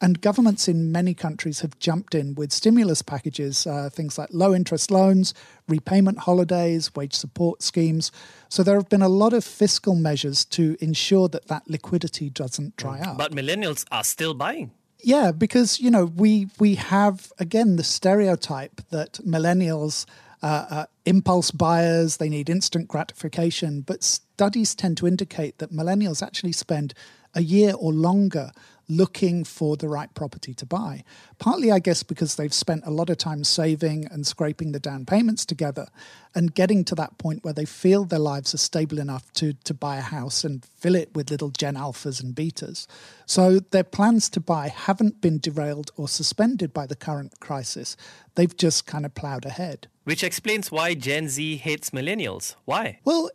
And 0.00 0.20
governments 0.20 0.66
in 0.66 0.90
many 0.90 1.14
countries 1.14 1.60
have 1.60 1.78
jumped 1.78 2.14
in 2.14 2.34
with 2.34 2.52
stimulus 2.52 3.02
packages, 3.02 3.66
uh, 3.68 3.88
things 3.88 4.18
like 4.18 4.30
low 4.32 4.52
interest 4.52 4.90
loans, 4.90 5.32
repayment 5.68 6.18
holidays, 6.18 6.92
wage 6.96 7.14
support 7.14 7.62
schemes. 7.62 8.10
So 8.48 8.64
there 8.64 8.74
have 8.74 8.88
been 8.88 9.02
a 9.02 9.08
lot 9.08 9.32
of 9.32 9.44
fiscal 9.44 9.94
measures 9.94 10.44
to 10.46 10.76
ensure 10.80 11.28
that 11.28 11.46
that 11.46 11.70
liquidity 11.70 12.30
doesn't 12.30 12.76
dry 12.76 12.98
up. 12.98 13.16
But 13.16 13.32
millennials 13.32 13.84
are 13.92 14.02
still 14.02 14.34
buying. 14.34 14.72
Yeah, 15.04 15.32
because 15.32 15.80
you 15.80 15.90
know 15.90 16.04
we 16.04 16.48
we 16.60 16.76
have 16.76 17.32
again 17.38 17.76
the 17.76 17.82
stereotype 17.84 18.80
that 18.90 19.14
millennials 19.26 20.06
uh, 20.42 20.66
uh, 20.70 20.86
impulse 21.04 21.50
buyers, 21.50 22.18
they 22.18 22.28
need 22.28 22.48
instant 22.48 22.88
gratification. 22.88 23.80
But 23.80 24.02
studies 24.02 24.74
tend 24.74 24.96
to 24.98 25.06
indicate 25.06 25.58
that 25.58 25.72
millennials 25.72 26.22
actually 26.22 26.52
spend 26.52 26.94
a 27.34 27.42
year 27.42 27.74
or 27.78 27.92
longer 27.92 28.52
looking 28.88 29.44
for 29.44 29.76
the 29.76 29.88
right 29.88 30.12
property 30.14 30.52
to 30.52 30.66
buy. 30.66 31.02
Partly, 31.38 31.72
I 31.72 31.78
guess, 31.78 32.02
because 32.02 32.36
they've 32.36 32.52
spent 32.52 32.82
a 32.84 32.90
lot 32.90 33.08
of 33.08 33.16
time 33.16 33.44
saving 33.44 34.06
and 34.06 34.26
scraping 34.26 34.72
the 34.72 34.80
down 34.80 35.06
payments 35.06 35.46
together 35.46 35.86
and 36.34 36.54
getting 36.54 36.84
to 36.84 36.94
that 36.96 37.16
point 37.16 37.44
where 37.44 37.54
they 37.54 37.64
feel 37.64 38.04
their 38.04 38.18
lives 38.18 38.54
are 38.54 38.58
stable 38.58 38.98
enough 38.98 39.32
to, 39.34 39.54
to 39.64 39.72
buy 39.72 39.96
a 39.96 40.02
house 40.02 40.44
and 40.44 40.64
fill 40.64 40.94
it 40.94 41.14
with 41.14 41.30
little 41.30 41.50
Gen 41.50 41.74
Alphas 41.74 42.22
and 42.22 42.34
Betas. 42.34 42.86
So 43.24 43.60
their 43.60 43.84
plans 43.84 44.28
to 44.30 44.40
buy 44.40 44.68
haven't 44.68 45.20
been 45.20 45.38
derailed 45.38 45.90
or 45.96 46.08
suspended 46.08 46.74
by 46.74 46.86
the 46.86 46.96
current 46.96 47.40
crisis. 47.40 47.96
They've 48.34 48.56
just 48.56 48.86
kind 48.86 49.06
of 49.06 49.14
plowed 49.14 49.46
ahead. 49.46 49.88
Which 50.04 50.24
explains 50.24 50.70
why 50.70 50.94
Gen 50.94 51.28
Z 51.28 51.56
hates 51.56 51.90
millennials. 51.90 52.56
Why? 52.64 52.98
Well, 53.04 53.30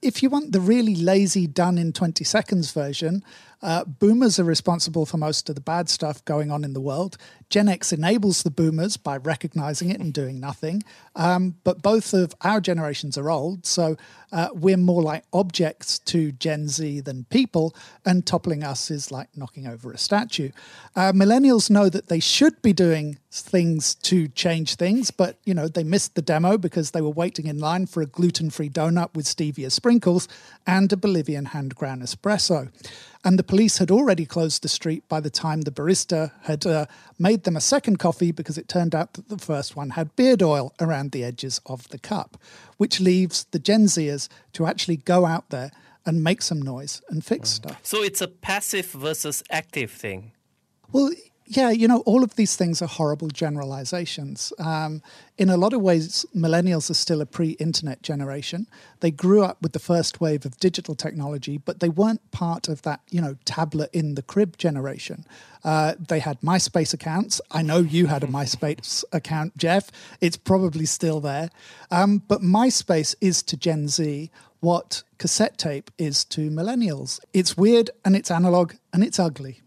if 0.00 0.22
you 0.22 0.30
want 0.30 0.52
the 0.52 0.60
really 0.60 0.96
lazy, 0.96 1.46
done 1.46 1.78
in 1.78 1.92
20 1.92 2.24
seconds 2.24 2.70
version, 2.72 3.22
uh, 3.66 3.84
boomers 3.84 4.38
are 4.38 4.44
responsible 4.44 5.04
for 5.04 5.16
most 5.16 5.48
of 5.48 5.56
the 5.56 5.60
bad 5.60 5.88
stuff 5.88 6.24
going 6.24 6.52
on 6.52 6.62
in 6.62 6.72
the 6.72 6.80
world. 6.80 7.18
Gen 7.50 7.68
X 7.68 7.92
enables 7.92 8.44
the 8.44 8.50
boomers 8.50 8.96
by 8.96 9.16
recognizing 9.16 9.90
it 9.90 10.00
and 10.00 10.14
doing 10.14 10.38
nothing. 10.38 10.84
Um, 11.16 11.56
but 11.64 11.82
both 11.82 12.14
of 12.14 12.32
our 12.42 12.60
generations 12.60 13.18
are 13.18 13.28
old, 13.28 13.66
so 13.66 13.96
uh, 14.30 14.48
we're 14.52 14.76
more 14.76 15.02
like 15.02 15.24
objects 15.32 15.98
to 16.00 16.30
Gen 16.32 16.68
Z 16.68 17.00
than 17.00 17.24
people, 17.24 17.74
and 18.04 18.24
toppling 18.24 18.62
us 18.62 18.90
is 18.90 19.10
like 19.10 19.28
knocking 19.36 19.66
over 19.66 19.92
a 19.92 19.98
statue. 19.98 20.50
Uh, 20.94 21.12
millennials 21.12 21.68
know 21.68 21.88
that 21.88 22.08
they 22.08 22.20
should 22.20 22.60
be 22.62 22.72
doing 22.72 23.18
things 23.32 23.94
to 23.96 24.28
change 24.28 24.76
things, 24.76 25.10
but 25.10 25.38
you 25.44 25.54
know 25.54 25.66
they 25.66 25.84
missed 25.84 26.14
the 26.14 26.22
demo 26.22 26.56
because 26.56 26.92
they 26.92 27.00
were 27.00 27.10
waiting 27.10 27.46
in 27.46 27.58
line 27.58 27.86
for 27.86 28.00
a 28.00 28.06
gluten-free 28.06 28.70
donut 28.70 29.14
with 29.14 29.26
stevia 29.26 29.70
sprinkles 29.70 30.28
and 30.66 30.92
a 30.92 30.96
Bolivian 30.96 31.46
hand 31.46 31.74
ground 31.74 32.02
espresso 32.02 32.70
and 33.24 33.38
the 33.38 33.44
police 33.44 33.78
had 33.78 33.90
already 33.90 34.26
closed 34.26 34.62
the 34.62 34.68
street 34.68 35.08
by 35.08 35.20
the 35.20 35.30
time 35.30 35.62
the 35.62 35.70
barista 35.70 36.32
had 36.42 36.66
uh, 36.66 36.86
made 37.18 37.44
them 37.44 37.56
a 37.56 37.60
second 37.60 37.98
coffee 37.98 38.32
because 38.32 38.58
it 38.58 38.68
turned 38.68 38.94
out 38.94 39.14
that 39.14 39.28
the 39.28 39.38
first 39.38 39.76
one 39.76 39.90
had 39.90 40.14
beard 40.16 40.42
oil 40.42 40.72
around 40.80 41.12
the 41.12 41.24
edges 41.24 41.60
of 41.66 41.88
the 41.88 41.98
cup, 41.98 42.36
which 42.76 43.00
leaves 43.00 43.44
the 43.50 43.58
Gen 43.58 43.84
Zers 43.84 44.28
to 44.52 44.66
actually 44.66 44.96
go 44.96 45.26
out 45.26 45.50
there 45.50 45.70
and 46.04 46.22
make 46.22 46.40
some 46.40 46.62
noise 46.62 47.02
and 47.08 47.24
fix 47.24 47.48
stuff. 47.50 47.80
So 47.82 48.02
it's 48.02 48.20
a 48.20 48.28
passive 48.28 48.86
versus 48.86 49.42
active 49.50 49.90
thing. 49.90 50.32
Well, 50.92 51.10
yeah, 51.48 51.70
you 51.70 51.86
know, 51.86 52.00
all 52.00 52.24
of 52.24 52.34
these 52.34 52.56
things 52.56 52.82
are 52.82 52.88
horrible 52.88 53.28
generalizations. 53.28 54.52
Um, 54.58 55.02
in 55.38 55.48
a 55.48 55.56
lot 55.56 55.72
of 55.72 55.80
ways, 55.80 56.26
millennials 56.34 56.90
are 56.90 56.94
still 56.94 57.20
a 57.20 57.26
pre 57.26 57.50
internet 57.52 58.02
generation. 58.02 58.66
They 59.00 59.10
grew 59.10 59.44
up 59.44 59.62
with 59.62 59.72
the 59.72 59.78
first 59.78 60.20
wave 60.20 60.44
of 60.44 60.58
digital 60.58 60.94
technology, 60.94 61.58
but 61.58 61.80
they 61.80 61.88
weren't 61.88 62.30
part 62.32 62.68
of 62.68 62.82
that, 62.82 63.00
you 63.10 63.20
know, 63.20 63.36
tablet 63.44 63.90
in 63.92 64.16
the 64.16 64.22
crib 64.22 64.58
generation. 64.58 65.24
Uh, 65.62 65.94
they 65.98 66.18
had 66.18 66.40
MySpace 66.40 66.92
accounts. 66.92 67.40
I 67.50 67.62
know 67.62 67.78
you 67.78 68.06
had 68.06 68.24
a 68.24 68.26
MySpace 68.38 69.04
account, 69.12 69.56
Jeff. 69.56 69.90
It's 70.20 70.36
probably 70.36 70.86
still 70.86 71.20
there. 71.20 71.50
Um, 71.90 72.22
but 72.26 72.42
MySpace 72.42 73.14
is 73.20 73.42
to 73.44 73.56
Gen 73.56 73.88
Z 73.88 74.30
what 74.60 75.02
cassette 75.18 75.58
tape 75.58 75.90
is 75.98 76.24
to 76.24 76.50
millennials. 76.50 77.20
It's 77.32 77.56
weird 77.56 77.90
and 78.04 78.16
it's 78.16 78.30
analog 78.30 78.74
and 78.92 79.04
it's 79.04 79.18
ugly. 79.18 79.60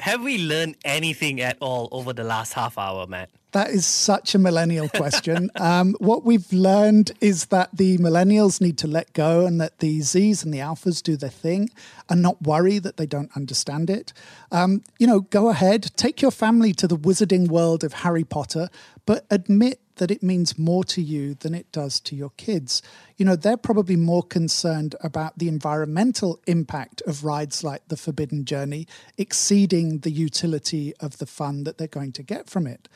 Have 0.00 0.22
we 0.22 0.38
learned 0.38 0.76
anything 0.84 1.40
at 1.40 1.58
all 1.60 1.88
over 1.90 2.12
the 2.12 2.22
last 2.22 2.52
half 2.52 2.78
hour, 2.78 3.06
Matt? 3.06 3.30
That 3.52 3.70
is 3.70 3.86
such 3.86 4.34
a 4.34 4.38
millennial 4.38 4.88
question. 4.90 5.50
um, 5.56 5.96
what 5.98 6.24
we've 6.24 6.52
learned 6.52 7.12
is 7.20 7.46
that 7.46 7.70
the 7.72 7.96
millennials 7.98 8.60
need 8.60 8.76
to 8.78 8.86
let 8.86 9.12
go 9.14 9.46
and 9.46 9.60
that 9.60 9.78
the 9.78 10.00
Zs 10.00 10.44
and 10.44 10.52
the 10.52 10.58
Alphas 10.58 11.02
do 11.02 11.16
their 11.16 11.30
thing 11.30 11.70
and 12.08 12.20
not 12.22 12.40
worry 12.42 12.78
that 12.78 12.98
they 12.98 13.06
don't 13.06 13.34
understand 13.34 13.90
it. 13.90 14.12
Um, 14.52 14.84
you 14.98 15.06
know, 15.06 15.20
go 15.20 15.48
ahead, 15.48 15.90
take 15.96 16.20
your 16.20 16.30
family 16.30 16.72
to 16.74 16.86
the 16.86 16.96
wizarding 16.96 17.48
world 17.48 17.82
of 17.82 17.94
Harry 17.94 18.24
Potter, 18.24 18.68
but 19.06 19.24
admit 19.30 19.80
that 19.98 20.10
it 20.10 20.22
means 20.22 20.58
more 20.58 20.82
to 20.84 21.02
you 21.02 21.34
than 21.34 21.54
it 21.54 21.70
does 21.70 22.00
to 22.00 22.16
your 22.16 22.30
kids. 22.30 22.82
You 23.16 23.24
know, 23.24 23.36
they're 23.36 23.56
probably 23.56 23.96
more 23.96 24.22
concerned 24.22 24.96
about 25.00 25.38
the 25.38 25.48
environmental 25.48 26.40
impact 26.46 27.02
of 27.06 27.24
rides 27.24 27.62
like 27.62 27.86
the 27.88 27.96
Forbidden 27.96 28.44
Journey 28.44 28.86
exceeding 29.16 29.98
the 29.98 30.10
utility 30.10 30.94
of 31.00 31.18
the 31.18 31.26
fun 31.26 31.64
that 31.64 31.78
they're 31.78 31.86
going 31.86 32.12
to 32.12 32.22
get 32.22 32.48
from 32.48 32.66
it. 32.66 32.88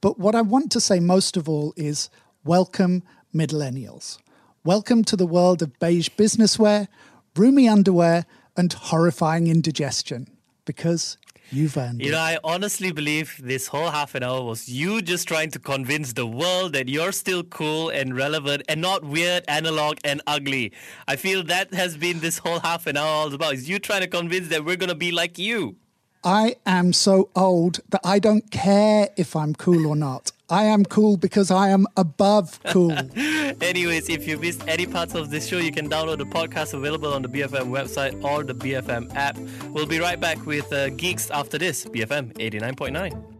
But 0.00 0.18
what 0.18 0.34
I 0.34 0.40
want 0.40 0.72
to 0.72 0.80
say 0.80 1.00
most 1.00 1.36
of 1.36 1.48
all 1.48 1.72
is 1.76 2.10
welcome, 2.44 3.02
millennials. 3.34 4.18
Welcome 4.64 5.04
to 5.04 5.16
the 5.16 5.26
world 5.26 5.60
of 5.60 5.78
beige 5.78 6.08
business 6.10 6.58
wear, 6.58 6.88
roomy 7.36 7.68
underwear, 7.68 8.26
and 8.56 8.72
horrifying 8.72 9.48
indigestion. 9.48 10.28
Because 10.64 11.18
You've 11.50 11.76
earned 11.76 12.00
You 12.00 12.08
it. 12.08 12.12
know, 12.12 12.18
I 12.18 12.38
honestly 12.42 12.90
believe 12.92 13.40
this 13.42 13.66
whole 13.68 13.90
half 13.90 14.14
an 14.14 14.22
hour 14.22 14.42
was 14.42 14.68
you 14.68 15.02
just 15.02 15.28
trying 15.28 15.50
to 15.52 15.58
convince 15.58 16.12
the 16.12 16.26
world 16.26 16.72
that 16.72 16.88
you're 16.88 17.12
still 17.12 17.44
cool 17.44 17.90
and 17.90 18.16
relevant 18.16 18.62
and 18.68 18.80
not 18.80 19.04
weird, 19.04 19.44
analog, 19.48 19.98
and 20.04 20.20
ugly. 20.26 20.72
I 21.06 21.16
feel 21.16 21.42
that 21.44 21.72
has 21.74 21.96
been 21.96 22.20
this 22.20 22.38
whole 22.38 22.60
half 22.60 22.86
an 22.86 22.96
hour 22.96 23.06
all 23.06 23.32
about. 23.34 23.54
Is 23.54 23.68
you 23.68 23.78
trying 23.78 24.00
to 24.00 24.08
convince 24.08 24.48
that 24.48 24.64
we're 24.64 24.76
gonna 24.76 24.94
be 24.94 25.12
like 25.12 25.38
you? 25.38 25.76
I 26.24 26.56
am 26.64 26.92
so 26.94 27.28
old 27.36 27.80
that 27.90 28.00
I 28.02 28.18
don't 28.18 28.50
care 28.50 29.10
if 29.16 29.36
I'm 29.36 29.54
cool 29.54 29.86
or 29.86 29.94
not. 29.96 30.32
I 30.50 30.64
am 30.64 30.84
cool 30.84 31.16
because 31.16 31.50
I 31.50 31.68
am 31.70 31.86
above 31.96 32.60
cool. 32.64 32.92
Anyways, 33.62 34.08
if 34.08 34.26
you 34.28 34.38
missed 34.38 34.62
any 34.68 34.86
parts 34.86 35.14
of 35.14 35.30
this 35.30 35.46
show, 35.46 35.58
you 35.58 35.72
can 35.72 35.88
download 35.88 36.18
the 36.18 36.26
podcast 36.26 36.74
available 36.74 37.12
on 37.14 37.22
the 37.22 37.28
BFM 37.28 37.70
website 37.70 38.22
or 38.22 38.44
the 38.44 38.54
BFM 38.54 39.14
app. 39.14 39.38
We'll 39.70 39.86
be 39.86 40.00
right 40.00 40.20
back 40.20 40.44
with 40.44 40.70
uh, 40.72 40.90
Geeks 40.90 41.30
after 41.30 41.56
this, 41.56 41.86
BFM 41.86 42.34
89.9. 42.34 43.34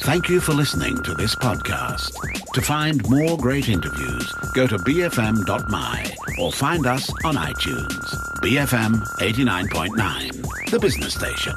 Thank 0.00 0.28
you 0.30 0.40
for 0.40 0.52
listening 0.52 1.02
to 1.02 1.14
this 1.14 1.34
podcast. 1.34 2.10
To 2.54 2.62
find 2.62 3.08
more 3.10 3.36
great 3.36 3.68
interviews, 3.68 4.32
go 4.54 4.66
to 4.66 4.78
bfm.my 4.78 6.14
or 6.40 6.50
find 6.52 6.86
us 6.86 7.10
on 7.24 7.34
iTunes. 7.36 8.14
BFM 8.40 8.94
89.9, 9.18 10.70
the 10.70 10.78
business 10.78 11.14
station. 11.14 11.54